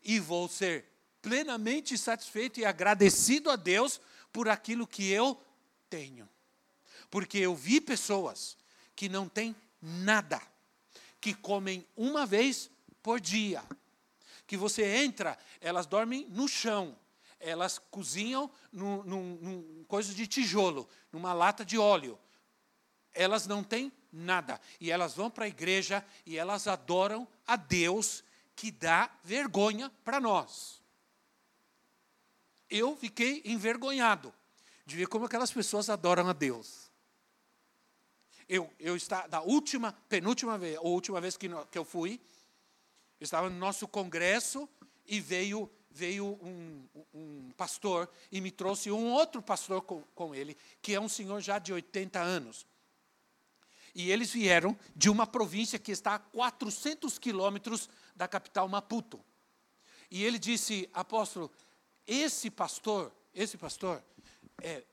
[0.04, 0.86] E vou ser
[1.22, 4.00] plenamente satisfeito e agradecido a Deus
[4.32, 5.42] por aquilo que eu
[5.90, 6.30] tenho.
[7.10, 8.58] Porque eu vi pessoas
[8.96, 10.42] que não têm nada,
[11.20, 12.70] que comem uma vez
[13.02, 13.64] por dia.
[14.46, 16.96] Que você entra, elas dormem no chão,
[17.40, 22.20] elas cozinham num, num, num coisa de tijolo, numa lata de óleo.
[23.16, 24.62] Elas não têm nada.
[24.80, 28.24] E elas vão para a igreja e elas adoram a Deus
[28.56, 30.86] que dá vergonha para nós
[32.70, 34.34] eu fiquei envergonhado
[34.86, 36.92] de ver como aquelas pessoas adoram a Deus.
[38.48, 42.22] Eu, eu estava, da última, penúltima vez, ou última vez que, que eu fui,
[43.20, 44.70] eu estava no nosso congresso
[45.08, 50.56] e veio, veio um, um pastor e me trouxe um outro pastor com, com ele,
[50.82, 52.68] que é um senhor já de 80 anos.
[53.96, 59.24] E eles vieram de uma província que está a 400 quilômetros da capital Maputo.
[60.12, 61.50] E ele disse, apóstolo,
[62.06, 64.04] esse pastor, esse pastor,
[64.62, 64.84] é,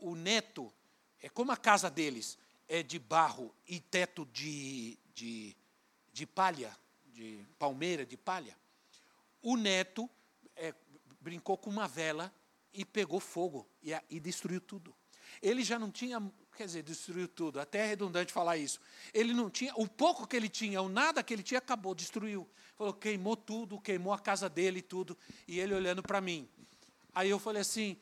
[0.00, 0.72] o neto,
[1.20, 2.36] é como a casa deles
[2.68, 5.56] é de barro e teto de, de,
[6.12, 6.76] de palha,
[7.06, 8.56] de palmeira, de palha.
[9.40, 10.10] O neto
[10.56, 10.74] é,
[11.20, 12.32] brincou com uma vela
[12.72, 14.94] e pegou fogo e, e destruiu tudo.
[15.40, 16.20] Ele já não tinha,
[16.56, 18.80] quer dizer, destruiu tudo, até é redundante falar isso.
[19.12, 22.48] Ele não tinha, o pouco que ele tinha, o nada que ele tinha, acabou, destruiu.
[22.76, 25.16] Falou, queimou tudo, queimou a casa dele e tudo.
[25.46, 26.48] E ele olhando para mim.
[27.14, 27.96] Aí eu falei assim,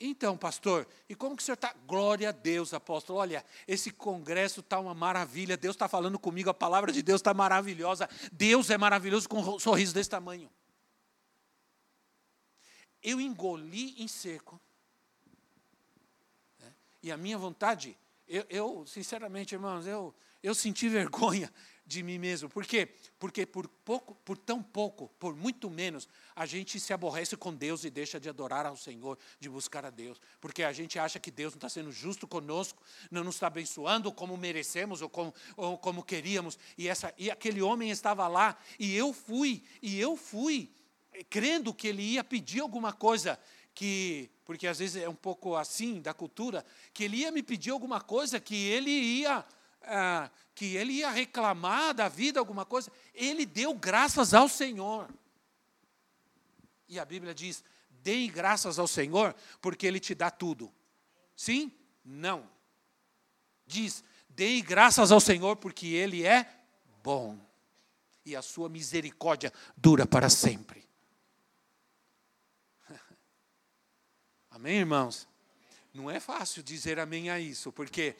[0.00, 1.74] então, pastor, e como que o senhor está?
[1.86, 3.18] Glória a Deus, apóstolo.
[3.18, 5.56] Olha, esse congresso está uma maravilha.
[5.56, 8.08] Deus está falando comigo, a palavra de Deus está maravilhosa.
[8.30, 10.48] Deus é maravilhoso com um sorriso desse tamanho.
[13.02, 14.60] Eu engoli em seco.
[17.02, 21.52] E a minha vontade, eu, eu, sinceramente, irmãos, eu, eu senti vergonha
[21.88, 22.50] de mim mesmo.
[22.50, 22.86] Por quê?
[23.18, 26.06] Porque por pouco, por tão pouco, por muito menos,
[26.36, 29.90] a gente se aborrece com Deus e deixa de adorar ao Senhor, de buscar a
[29.90, 30.20] Deus.
[30.38, 34.12] Porque a gente acha que Deus não está sendo justo conosco, não nos está abençoando
[34.12, 36.58] como merecemos ou como, ou como queríamos.
[36.76, 40.70] E, essa, e aquele homem estava lá, e eu fui, e eu fui,
[41.30, 43.38] crendo que ele ia pedir alguma coisa
[43.74, 47.70] que, porque às vezes é um pouco assim da cultura, que ele ia me pedir
[47.70, 49.44] alguma coisa que ele ia
[49.82, 55.08] ah, que ele ia reclamar da vida alguma coisa, ele deu graças ao Senhor.
[56.88, 57.62] E a Bíblia diz:
[58.02, 60.72] deem graças ao Senhor, porque Ele te dá tudo.
[61.36, 61.70] Sim?
[62.02, 62.48] Não.
[63.66, 66.48] Diz: Dei graças ao Senhor porque Ele é
[67.02, 67.38] bom
[68.24, 70.87] e a sua misericórdia dura para sempre.
[74.58, 75.28] Amém, irmãos?
[75.94, 78.16] Não é fácil dizer amém a isso, porque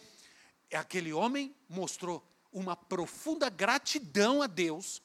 [0.72, 5.02] aquele homem mostrou uma profunda gratidão a Deus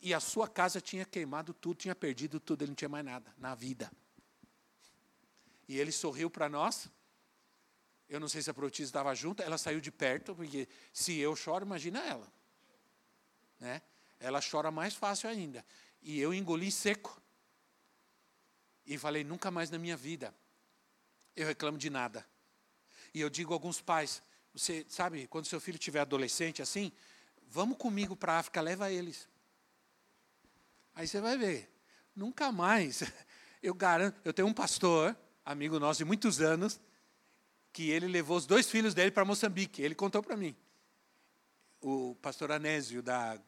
[0.00, 3.34] e a sua casa tinha queimado tudo, tinha perdido tudo, ele não tinha mais nada
[3.36, 3.90] na vida.
[5.66, 6.88] E ele sorriu para nós.
[8.08, 11.34] Eu não sei se a Protisa estava junto, ela saiu de perto, porque se eu
[11.34, 12.32] choro, imagina ela.
[13.58, 13.82] Né?
[14.20, 15.66] Ela chora mais fácil ainda.
[16.00, 17.20] E eu engoli seco.
[18.86, 20.34] E falei, nunca mais na minha vida
[21.36, 22.24] eu reclamo de nada.
[23.12, 26.92] E eu digo a alguns pais, você sabe, quando seu filho tiver adolescente assim,
[27.48, 29.28] vamos comigo para a África, leva eles.
[30.94, 31.70] Aí você vai ver,
[32.14, 33.02] nunca mais.
[33.62, 36.78] Eu garanto, eu tenho um pastor, amigo nosso de muitos anos,
[37.72, 39.80] que ele levou os dois filhos dele para Moçambique.
[39.80, 40.54] Ele contou para mim.
[41.80, 43.40] O pastor Anésio da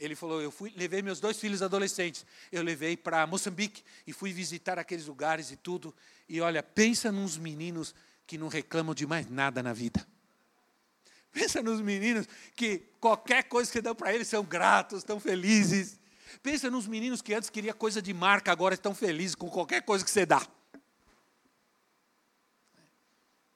[0.00, 4.32] ele falou: Eu fui, levei meus dois filhos adolescentes, eu levei para Moçambique e fui
[4.32, 5.94] visitar aqueles lugares e tudo.
[6.26, 7.94] E olha, pensa nos meninos
[8.26, 10.04] que não reclamam de mais nada na vida.
[11.32, 15.98] Pensa nos meninos que qualquer coisa que dão para eles são gratos, estão felizes.
[16.42, 20.04] Pensa nos meninos que antes queria coisa de marca, agora estão felizes com qualquer coisa
[20.04, 20.44] que você dá.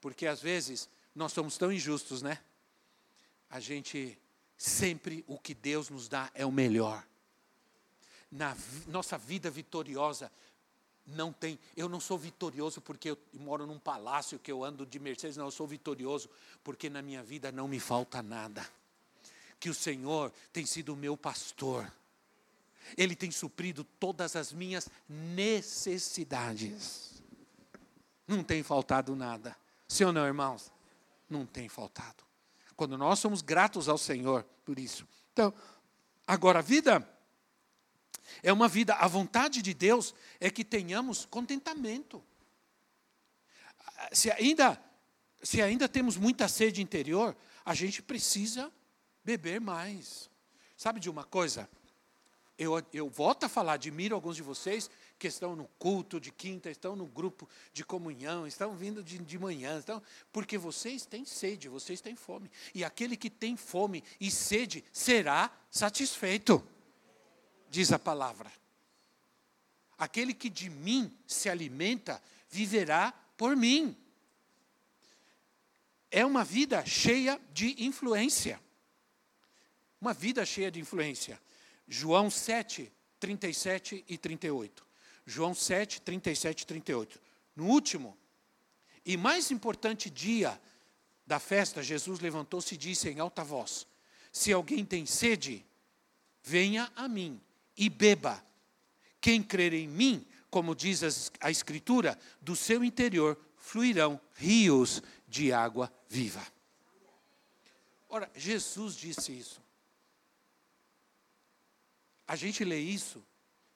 [0.01, 2.39] Porque às vezes nós somos tão injustos, né?
[3.51, 4.19] A gente
[4.57, 7.05] sempre o que Deus nos dá é o melhor.
[8.31, 10.31] Na nossa vida vitoriosa,
[11.07, 11.59] não tem.
[11.77, 15.47] Eu não sou vitorioso porque eu moro num palácio, que eu ando de Mercedes, não,
[15.47, 16.31] eu sou vitorioso
[16.63, 18.67] porque na minha vida não me falta nada.
[19.61, 21.93] Que o Senhor tem sido o meu pastor.
[22.97, 27.23] Ele tem suprido todas as minhas necessidades.
[28.27, 29.57] Não tem faltado nada.
[29.89, 30.73] Sim ou não, irmãos?
[31.29, 32.25] Não tem faltado.
[32.77, 35.07] Quando nós somos gratos ao Senhor por isso.
[35.33, 35.53] Então,
[36.27, 37.09] agora a vida
[38.43, 42.23] é uma vida, a vontade de Deus é que tenhamos contentamento.
[44.13, 44.81] Se ainda,
[45.43, 48.73] se ainda temos muita sede interior, a gente precisa
[49.25, 50.31] beber mais.
[50.77, 51.69] Sabe de uma coisa?
[52.59, 56.71] Eu, eu volto a falar, admiro alguns de vocês que estão no culto de quinta,
[56.71, 61.69] estão no grupo de comunhão, estão vindo de, de manhã, estão, porque vocês têm sede,
[61.69, 62.51] vocês têm fome.
[62.75, 66.67] E aquele que tem fome e sede será satisfeito,
[67.71, 68.53] diz a palavra.
[69.97, 73.97] Aquele que de mim se alimenta viverá por mim.
[76.11, 78.61] É uma vida cheia de influência.
[80.01, 81.41] Uma vida cheia de influência.
[81.89, 84.85] João 7, 37 e 38.
[85.27, 87.21] João 7, 37 e 38.
[87.57, 88.17] No último
[89.05, 90.61] e mais importante dia
[91.27, 93.87] da festa, Jesus levantou-se e disse em alta voz:
[94.33, 95.65] Se alguém tem sede,
[96.43, 97.41] venha a mim
[97.77, 98.45] e beba.
[99.21, 101.03] Quem crer em mim, como diz
[101.41, 106.47] a Escritura, do seu interior fluirão rios de água viva.
[108.09, 109.63] Ora, Jesus disse isso.
[112.27, 113.25] A gente lê isso,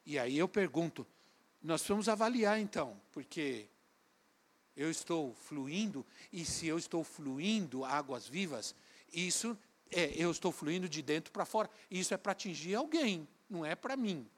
[0.06, 1.06] e aí eu pergunto:
[1.62, 3.68] nós vamos avaliar então, porque
[4.76, 8.74] eu estou fluindo, e se eu estou fluindo águas vivas,
[9.12, 9.58] isso
[9.90, 11.68] é, eu estou fluindo de dentro para fora.
[11.90, 14.28] Isso é para atingir alguém, não é para mim.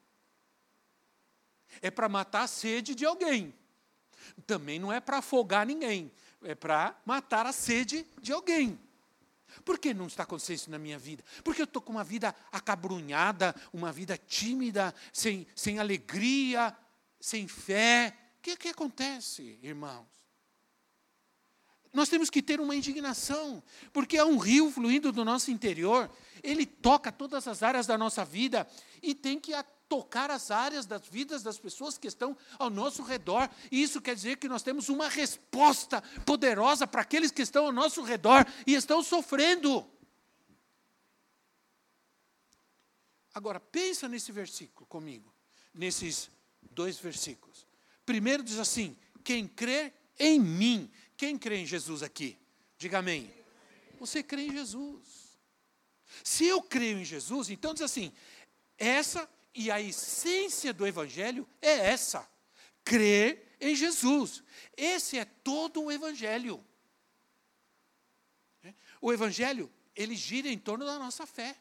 [1.82, 3.54] É para matar a sede de alguém.
[4.46, 6.10] Também não é para afogar ninguém,
[6.42, 8.78] é para matar a sede de alguém.
[9.64, 11.24] Por que não está acontecendo isso na minha vida?
[11.42, 16.76] Porque eu estou com uma vida acabrunhada, uma vida tímida, sem, sem alegria,
[17.20, 18.16] sem fé.
[18.38, 20.08] O que, que acontece, irmãos?
[21.92, 26.08] Nós temos que ter uma indignação, porque há um rio fluindo do nosso interior,
[26.42, 28.66] ele toca todas as áreas da nossa vida
[29.02, 29.52] e tem que
[29.88, 33.50] tocar as áreas das vidas das pessoas que estão ao nosso redor.
[33.72, 37.72] E isso quer dizer que nós temos uma resposta poderosa para aqueles que estão ao
[37.72, 39.84] nosso redor e estão sofrendo.
[43.34, 45.34] Agora, pensa nesse versículo comigo,
[45.74, 46.30] nesses
[46.62, 47.66] dois versículos.
[48.04, 50.90] Primeiro diz assim: quem crê em mim.
[51.16, 52.38] Quem crê em Jesus aqui?
[52.78, 53.32] Diga amém.
[53.98, 55.38] Você crê em Jesus.
[56.24, 58.12] Se eu creio em Jesus, então diz assim:
[58.78, 62.28] essa e a essência do Evangelho é essa:
[62.84, 64.42] crer em Jesus.
[64.76, 66.64] Esse é todo o Evangelho.
[69.00, 71.56] O Evangelho, ele gira em torno da nossa fé.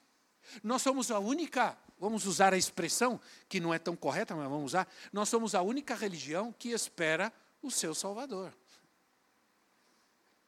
[0.63, 4.65] Nós somos a única vamos usar a expressão que não é tão correta, mas vamos
[4.65, 4.87] usar.
[5.11, 7.31] Nós somos a única religião que espera
[7.61, 8.53] o seu Salvador.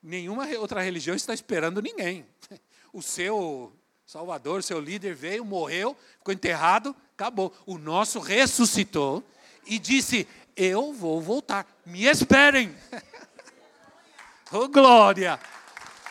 [0.02, 2.26] nenhuma outra religião está esperando ninguém.
[2.93, 3.72] O seu
[4.06, 7.56] Salvador, seu líder veio, morreu, ficou enterrado, acabou.
[7.66, 9.24] O nosso ressuscitou
[9.66, 10.28] e disse:
[10.58, 12.76] Eu vou voltar, me esperem.
[14.52, 15.39] oh, glória!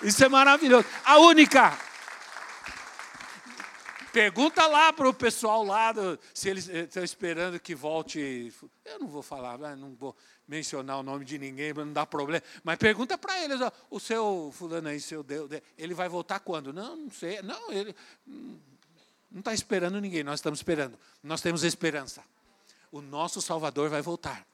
[0.03, 0.86] Isso é maravilhoso.
[1.05, 1.78] A única
[4.12, 8.52] Pergunta lá para o pessoal lá do, se eles eh, estão esperando que volte.
[8.84, 10.16] Eu não vou falar, né, não vou
[10.48, 12.42] mencionar o nome de ninguém para não dar problema.
[12.64, 15.48] Mas pergunta para eles, ó, o seu fulano aí, seu Deus,
[15.78, 16.72] ele vai voltar quando?
[16.72, 17.40] Não, não sei.
[17.42, 17.94] Não, ele
[18.26, 18.58] hum,
[19.30, 20.24] não está esperando ninguém.
[20.24, 20.98] Nós estamos esperando.
[21.22, 22.24] Nós temos esperança.
[22.90, 24.44] O nosso Salvador vai voltar.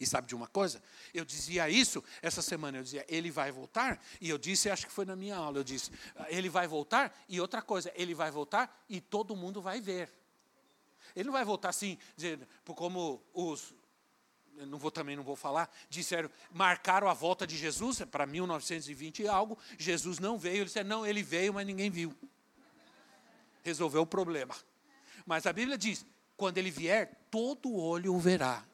[0.00, 0.82] E sabe de uma coisa?
[1.12, 4.92] Eu dizia isso essa semana, eu dizia, ele vai voltar, e eu disse, acho que
[4.92, 5.90] foi na minha aula, eu disse,
[6.28, 10.10] ele vai voltar, e outra coisa, ele vai voltar e todo mundo vai ver.
[11.14, 13.74] Ele não vai voltar assim, dizendo, como os,
[14.56, 19.28] não vou também não vou falar, disseram, marcaram a volta de Jesus para 1920 e
[19.28, 22.16] algo, Jesus não veio, ele disse, não, ele veio, mas ninguém viu.
[23.62, 24.56] Resolveu o problema.
[25.26, 26.06] Mas a Bíblia diz,
[26.38, 28.64] quando ele vier, todo olho o verá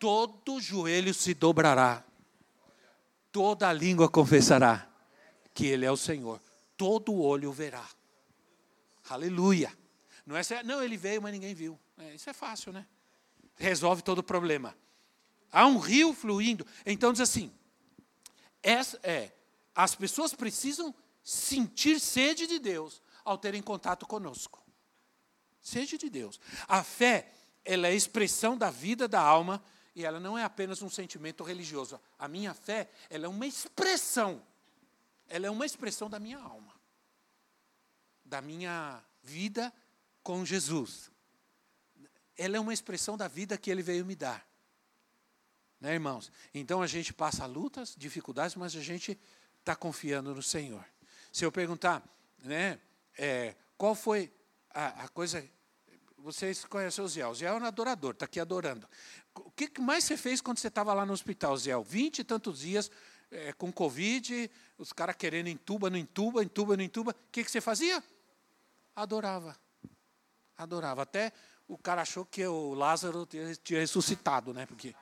[0.00, 2.02] todo joelho se dobrará,
[3.30, 4.90] toda língua confessará
[5.54, 6.40] que Ele é o Senhor,
[6.76, 7.86] todo olho verá.
[9.10, 9.70] Aleluia.
[10.24, 11.78] Não é não, ele veio, mas ninguém viu.
[11.98, 12.86] É, isso é fácil, né?
[13.56, 14.76] Resolve todo o problema.
[15.52, 16.64] Há um rio fluindo.
[16.86, 17.52] Então diz assim:
[18.62, 19.32] essa, é,
[19.74, 24.64] as pessoas precisam sentir sede de Deus ao terem contato conosco.
[25.60, 26.40] Sede de Deus.
[26.68, 27.32] A fé,
[27.64, 29.62] ela é expressão da vida da alma
[29.94, 32.00] e ela não é apenas um sentimento religioso.
[32.18, 34.42] A minha fé, ela é uma expressão.
[35.28, 36.74] Ela é uma expressão da minha alma.
[38.24, 39.72] Da minha vida
[40.22, 41.10] com Jesus.
[42.36, 44.46] Ela é uma expressão da vida que ele veio me dar.
[45.80, 46.30] Né, irmãos?
[46.54, 49.18] Então a gente passa lutas, dificuldades, mas a gente
[49.58, 50.84] está confiando no Senhor.
[51.32, 52.02] Se eu perguntar,
[52.38, 52.78] né,
[53.16, 54.32] é, qual foi
[54.70, 55.42] a, a coisa
[56.22, 57.26] vocês conhecem o Zé.
[57.26, 58.86] O Zé é um adorador, está aqui adorando.
[59.34, 61.72] O que mais você fez quando você estava lá no hospital, Zé?
[61.82, 62.90] Vinte e tantos dias
[63.30, 67.12] é, com Covid, os caras querendo entuba, não entuba, entuba, não entuba.
[67.12, 68.02] O que, que você fazia?
[68.94, 69.56] Adorava.
[70.56, 71.02] Adorava.
[71.02, 71.32] Até
[71.68, 73.26] o cara achou que o Lázaro
[73.62, 74.66] tinha ressuscitado, né?
[74.66, 74.94] Porque.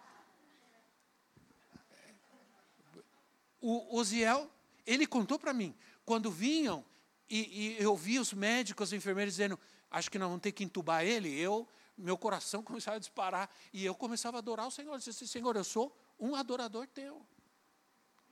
[3.60, 4.48] O Ziel,
[4.86, 5.74] ele contou para mim,
[6.04, 6.84] quando vinham
[7.28, 9.58] e, e eu vi os médicos, os enfermeiros dizendo,
[9.90, 11.38] acho que nós vamos ter que entubar ele.
[11.38, 11.68] Eu,
[11.98, 14.92] meu coração começava a disparar e eu começava a adorar o Senhor.
[14.92, 17.24] Eu disse assim, Senhor, eu sou um adorador teu.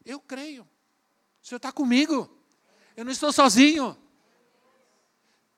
[0.05, 0.63] Eu creio.
[1.43, 2.31] O Senhor está comigo.
[2.97, 3.97] Eu não estou sozinho.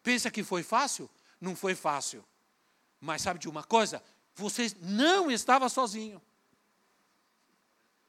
[0.03, 1.09] Pensa que foi fácil?
[1.41, 2.25] Não foi fácil.
[3.01, 4.03] Mas sabe de uma coisa?
[4.35, 6.21] Você não estava sozinho.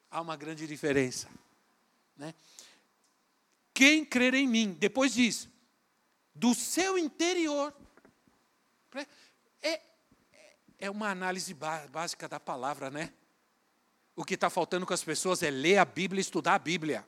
[0.10, 1.30] Há uma grande diferença.
[2.18, 2.34] Né?
[3.74, 5.48] Quem crer em mim, depois diz,
[6.34, 7.74] do seu interior.
[9.62, 9.82] É,
[10.80, 13.12] é uma análise básica da palavra, né?
[14.16, 17.06] O que está faltando com as pessoas é ler a Bíblia e estudar a Bíblia.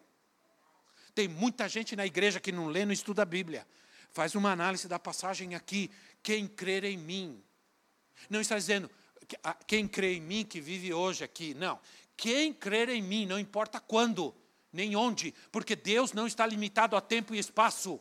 [1.15, 3.65] Tem muita gente na igreja que não lê, não estuda a Bíblia.
[4.11, 5.89] Faz uma análise da passagem aqui.
[6.21, 7.41] Quem crer em mim.
[8.29, 8.89] Não está dizendo
[9.65, 11.53] quem crê em mim que vive hoje aqui.
[11.53, 11.79] Não.
[12.17, 14.35] Quem crer em mim, não importa quando,
[14.71, 17.99] nem onde, porque Deus não está limitado a tempo e espaço.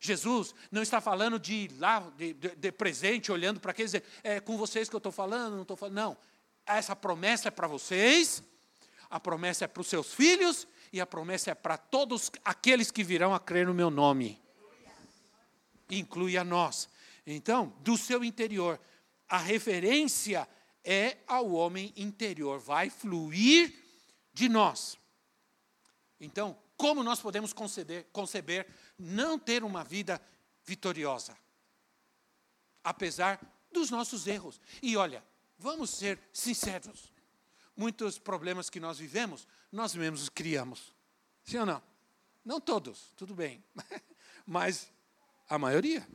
[0.00, 3.92] Jesus não está falando de lá, de, de, de presente, olhando para aqueles,
[4.24, 5.94] é com vocês que eu estou falando, não estou falando.
[5.94, 6.16] Não.
[6.64, 8.42] Essa promessa é para vocês,
[9.10, 13.04] a promessa é para os seus filhos e a promessa é para todos aqueles que
[13.04, 14.40] virão a crer no meu nome.
[15.90, 16.88] Inclui a nós.
[17.26, 18.80] Então, do seu interior,
[19.28, 20.48] a referência
[20.82, 23.74] é ao homem interior, vai fluir
[24.32, 24.98] de nós.
[26.18, 28.66] Então, como nós podemos conceder, conceber
[28.98, 30.18] não ter uma vida
[30.64, 31.36] vitoriosa,
[32.82, 33.38] apesar
[33.70, 34.58] dos nossos erros.
[34.80, 35.22] E olha,
[35.58, 37.12] vamos ser sinceros:
[37.76, 40.94] muitos problemas que nós vivemos, nós mesmos criamos.
[41.44, 41.82] Sim ou não?
[42.42, 43.62] Não todos, tudo bem,
[44.46, 44.90] mas
[45.50, 46.08] a maioria.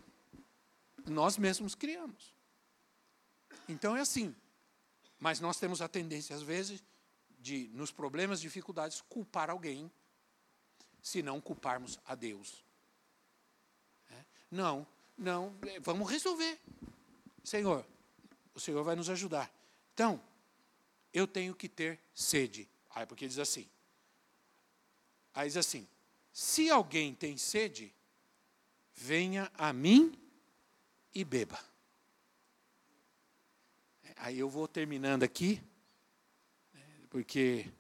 [1.06, 2.34] Nós mesmos criamos.
[3.70, 4.36] Então é assim.
[5.20, 6.84] Mas nós temos a tendência, às vezes,
[7.38, 9.92] de, nos problemas, dificuldades, culpar alguém,
[11.06, 12.66] se não culparmos a Deus.
[14.50, 16.60] Não, não, é, vamos resolver.
[17.44, 17.86] Senhor,
[18.56, 19.54] o Senhor vai nos ajudar.
[19.94, 20.20] Então,
[21.14, 22.68] eu tenho que ter sede.
[22.90, 23.70] Aí, porque diz assim.
[25.32, 25.88] Aí diz assim:
[26.34, 27.94] se alguém tem sede,
[28.96, 30.20] venha a mim
[31.14, 31.64] e beba.
[34.16, 35.62] Aí eu vou terminando aqui,
[36.74, 37.72] né, porque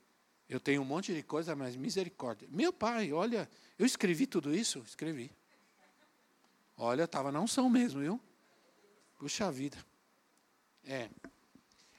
[0.47, 2.47] Eu tenho um monte de coisa, mas misericórdia.
[2.51, 4.79] Meu pai, olha, eu escrevi tudo isso?
[4.79, 5.31] Escrevi.
[6.77, 8.21] Olha, estava na unção mesmo, viu?
[9.17, 9.77] Puxa vida.
[10.83, 11.09] É.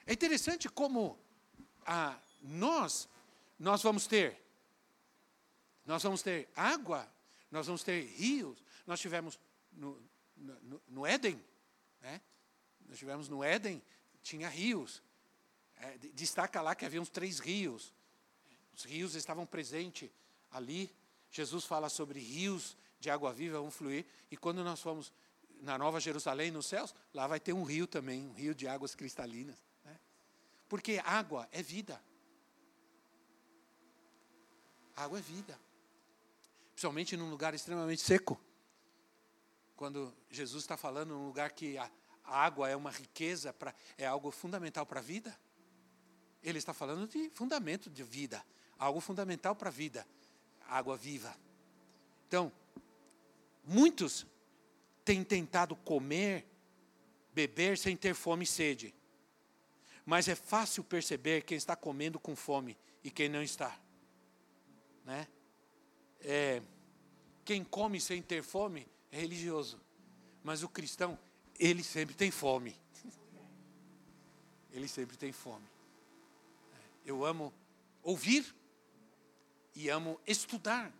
[0.05, 1.19] É interessante como
[1.85, 3.09] ah, nós,
[3.59, 4.41] nós vamos ter,
[5.85, 7.09] nós vamos ter água,
[7.51, 8.63] nós vamos ter rios.
[8.85, 9.37] Nós tivemos
[9.73, 10.01] no,
[10.37, 11.43] no, no Éden,
[12.01, 12.21] né?
[12.87, 13.81] nós tivemos no Éden,
[14.21, 15.03] tinha rios.
[15.75, 17.93] É, destaca lá que havia uns três rios.
[18.77, 20.07] Os rios estavam presentes
[20.51, 20.95] ali.
[21.31, 24.05] Jesus fala sobre rios de água viva vão fluir.
[24.29, 25.11] E quando nós formos
[25.61, 28.93] na Nova Jerusalém, nos céus, lá vai ter um rio também, um rio de águas
[28.93, 29.57] cristalinas.
[29.83, 29.99] Né?
[30.69, 31.99] Porque água é vida.
[34.95, 35.59] Água é vida.
[36.73, 38.39] Principalmente num lugar extremamente seco.
[39.75, 41.89] Quando Jesus está falando num lugar que a,
[42.23, 45.35] água é uma riqueza, pra, é algo fundamental para a vida.
[46.43, 48.45] Ele está falando de fundamento de vida
[48.77, 50.07] algo fundamental para a vida,
[50.67, 51.35] água viva.
[52.27, 52.51] Então,
[53.63, 54.25] muitos
[55.03, 56.45] têm tentado comer,
[57.33, 58.93] beber sem ter fome e sede.
[60.05, 63.77] Mas é fácil perceber quem está comendo com fome e quem não está.
[65.03, 65.27] Né?
[66.21, 66.61] É,
[67.43, 69.79] quem come sem ter fome é religioso.
[70.43, 71.17] Mas o cristão,
[71.57, 72.75] ele sempre tem fome.
[74.71, 75.65] Ele sempre tem fome.
[77.05, 77.53] Eu amo
[78.03, 78.53] ouvir
[79.77, 80.91] e amo estudar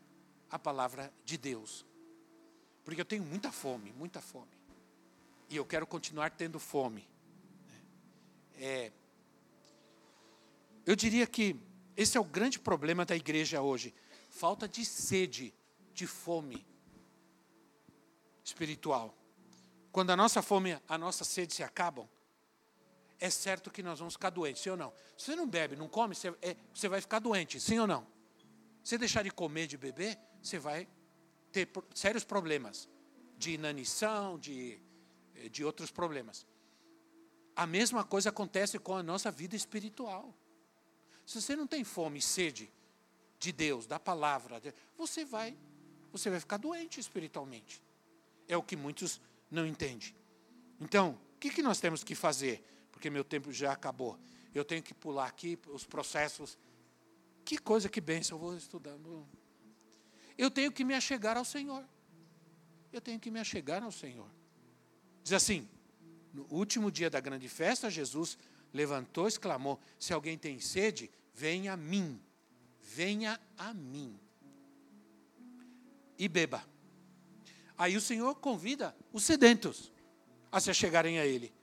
[0.51, 1.83] a palavra de Deus.
[2.85, 4.55] Porque eu tenho muita fome, muita fome.
[5.49, 7.09] E eu quero continuar tendo fome.
[8.53, 8.91] É,
[10.85, 11.55] eu diria que
[11.95, 13.95] esse é o grande problema da igreja hoje.
[14.29, 15.55] Falta de sede,
[15.91, 16.63] de fome
[18.43, 19.17] espiritual.
[19.91, 22.07] Quando a nossa fome, a nossa sede se acabam,
[23.19, 24.93] é certo que nós vamos ficar doentes, sim ou não?
[25.17, 28.16] Se você não bebe, não come, você, é, você vai ficar doente, sim ou não?
[28.87, 30.87] Você deixar de comer, de beber, você vai
[31.51, 32.87] ter sérios problemas
[33.37, 34.79] de inanição, de,
[35.35, 36.47] eh, de outros problemas.
[37.53, 40.33] A mesma coisa acontece com a nossa vida espiritual.
[41.25, 42.71] Se você não tem fome e sede
[43.37, 44.61] de Deus, da palavra,
[44.97, 45.57] você vai,
[46.09, 47.83] você vai ficar doente espiritualmente.
[48.47, 49.19] É o que muitos
[49.51, 50.15] não entendem.
[50.79, 52.63] Então, o que, que nós temos que fazer?
[52.93, 54.17] Porque meu tempo já acabou.
[54.55, 56.57] Eu tenho que pular aqui os processos
[57.47, 59.25] que coisa, que bênção, eu vou estudando.
[60.37, 61.81] Eu tenho que me achegar ao Senhor.
[62.91, 64.29] Eu tenho que me achegar ao Senhor.
[65.23, 65.65] Diz assim:
[66.33, 68.37] no último dia da grande festa, Jesus
[68.73, 72.21] levantou exclamou: Se alguém tem sede, venha a mim.
[72.81, 74.19] Venha a mim.
[76.19, 76.61] E beba.
[77.77, 79.89] Aí o Senhor convida os sedentos
[80.51, 81.53] a se achegarem a Ele.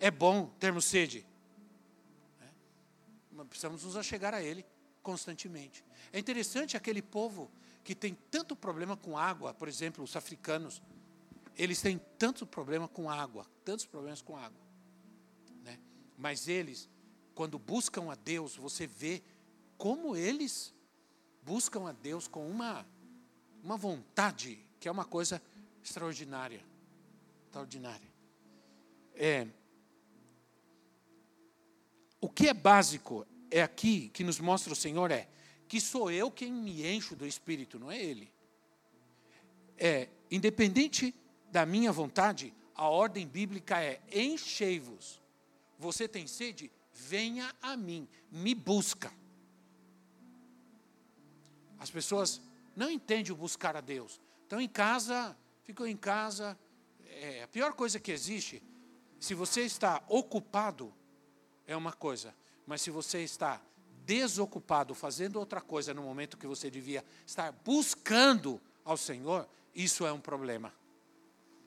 [0.00, 1.24] É bom termos sede.
[2.40, 2.48] É.
[3.30, 4.66] Mas precisamos nos achegar a Ele
[5.08, 5.82] constantemente.
[6.12, 7.50] É interessante aquele povo
[7.82, 10.82] que tem tanto problema com água, por exemplo, os africanos,
[11.56, 14.60] eles têm tanto problema com água, tantos problemas com água.
[15.64, 15.80] Né?
[16.18, 16.90] Mas eles,
[17.34, 19.22] quando buscam a Deus, você vê
[19.78, 20.74] como eles
[21.42, 22.86] buscam a Deus com uma,
[23.64, 25.40] uma vontade, que é uma coisa
[25.82, 26.62] extraordinária.
[27.46, 28.12] Extraordinária.
[29.14, 29.48] É,
[32.20, 35.28] o que é básico é aqui que nos mostra o Senhor é
[35.68, 38.32] que sou eu quem me encho do Espírito, não é Ele.
[39.76, 41.14] É, independente
[41.52, 45.20] da minha vontade, a ordem bíblica é: enchei-vos.
[45.78, 46.72] Você tem sede?
[46.92, 49.12] Venha a mim, me busca.
[51.78, 52.40] As pessoas
[52.74, 54.20] não entendem o buscar a Deus.
[54.42, 56.58] Estão em casa, ficam em casa.
[57.04, 58.62] É, a pior coisa que existe,
[59.20, 60.92] se você está ocupado,
[61.66, 62.34] é uma coisa.
[62.68, 63.62] Mas se você está
[64.04, 70.12] desocupado, fazendo outra coisa no momento que você devia estar buscando ao Senhor, isso é
[70.12, 70.70] um problema.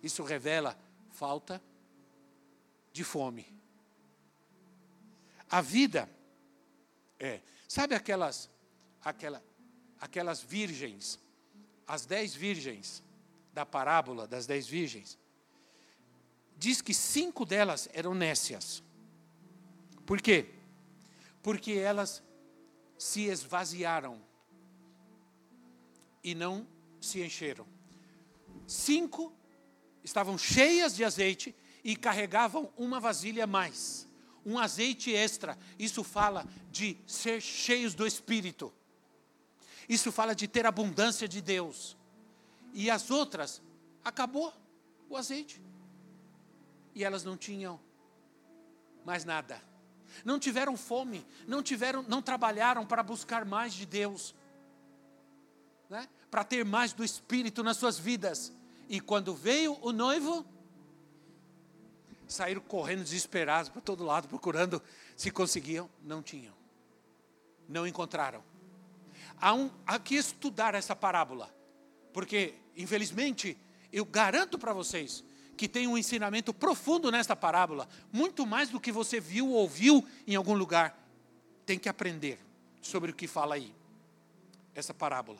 [0.03, 0.77] Isso revela
[1.09, 1.59] falta
[2.93, 3.51] de fome.
[5.49, 6.07] A vida
[7.19, 8.47] é, sabe aquelas
[9.03, 9.43] aquela,
[9.99, 11.19] aquelas virgens,
[11.87, 13.01] as dez virgens
[13.51, 15.17] da parábola das dez virgens,
[16.55, 18.83] diz que cinco delas eram nécias.
[20.05, 20.61] Por quê?
[21.41, 22.23] Porque elas
[22.97, 24.21] se esvaziaram
[26.23, 26.67] e não
[26.99, 27.65] se encheram.
[28.67, 29.33] Cinco
[30.03, 34.07] estavam cheias de azeite e carregavam uma vasilha mais,
[34.45, 35.57] um azeite extra.
[35.79, 38.71] Isso fala de ser cheios do Espírito.
[39.89, 41.97] Isso fala de ter abundância de Deus.
[42.73, 43.61] E as outras,
[44.03, 44.53] acabou
[45.09, 45.61] o azeite.
[46.93, 47.79] E elas não tinham
[49.03, 49.70] mais nada
[50.24, 54.36] não tiveram fome, não tiveram, não trabalharam para buscar mais de Deus,
[55.89, 56.07] né?
[56.30, 58.51] para ter mais do Espírito nas suas vidas.
[58.88, 60.45] E quando veio o noivo,
[62.28, 64.82] saíram correndo desesperados para todo lado, procurando
[65.16, 66.53] se conseguiam, não tinham,
[67.68, 68.43] não encontraram.
[69.39, 71.53] Há, um, há que estudar essa parábola,
[72.14, 73.57] porque, infelizmente,
[73.91, 75.24] eu garanto para vocês
[75.57, 80.07] que tem um ensinamento profundo nesta parábola, muito mais do que você viu ou ouviu
[80.25, 80.97] em algum lugar.
[81.65, 82.39] Tem que aprender
[82.81, 83.73] sobre o que fala aí,
[84.73, 85.39] essa parábola.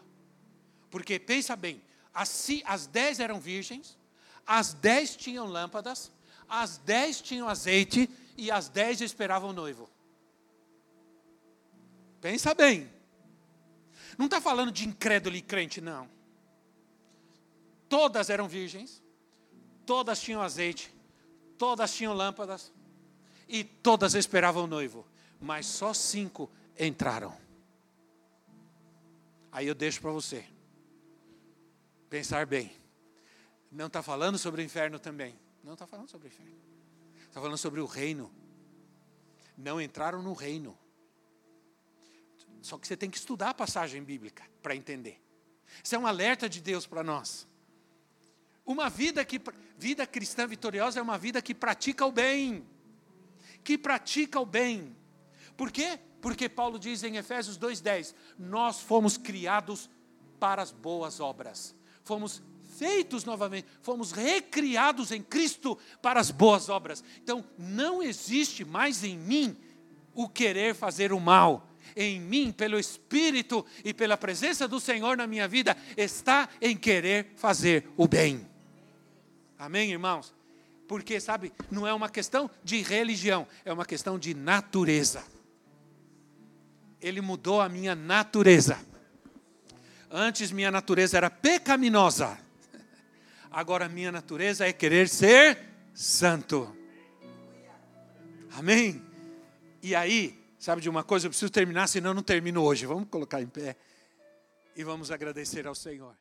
[0.90, 1.82] Porque pensa bem,
[2.14, 3.98] as, as dez eram virgens,
[4.46, 6.12] as dez tinham lâmpadas,
[6.48, 9.90] as dez tinham azeite e as dez esperavam o noivo.
[12.20, 12.92] Pensa bem.
[14.18, 16.08] Não está falando de incrédulo e crente, não.
[17.90, 19.01] Todas eram virgens,
[19.86, 20.94] todas tinham azeite,
[21.58, 22.72] todas tinham lâmpadas
[23.48, 25.06] e todas esperavam o noivo,
[25.40, 27.36] mas só cinco entraram.
[29.52, 30.46] Aí eu deixo para você
[32.10, 32.72] pensar bem.
[33.72, 35.38] Não está falando sobre o inferno também.
[35.64, 36.56] Não está falando sobre o inferno.
[37.28, 38.32] Está falando sobre o reino.
[39.58, 40.78] Não entraram no reino.
[42.62, 45.22] Só que você tem que estudar a passagem bíblica para entender.
[45.84, 47.48] Isso é um alerta de Deus para nós.
[48.66, 49.42] Uma vida que
[49.78, 52.64] vida cristã vitoriosa é uma vida que pratica o bem.
[53.64, 54.96] Que pratica o bem.
[55.58, 56.00] Por quê?
[56.22, 59.90] Porque Paulo diz em Efésios 2:10, nós fomos criados
[60.40, 61.76] para as boas obras.
[62.04, 62.42] Fomos
[62.78, 67.04] feitos novamente, fomos recriados em Cristo para as boas obras.
[67.22, 69.58] Então, não existe mais em mim
[70.14, 71.68] o querer fazer o mal.
[71.96, 77.34] Em mim, pelo Espírito e pela presença do Senhor na minha vida, está em querer
[77.36, 78.51] fazer o bem.
[79.62, 80.34] Amém, irmãos?
[80.88, 85.24] Porque, sabe, não é uma questão de religião, é uma questão de natureza.
[87.00, 88.84] Ele mudou a minha natureza.
[90.10, 92.40] Antes minha natureza era pecaminosa.
[93.52, 95.60] Agora minha natureza é querer ser
[95.94, 96.76] santo.
[98.54, 99.00] Amém?
[99.84, 101.28] E aí, sabe de uma coisa?
[101.28, 102.88] Eu preciso terminar, senão não termino hoje.
[102.88, 103.78] Vamos colocar em pé
[104.76, 106.21] e vamos agradecer ao Senhor.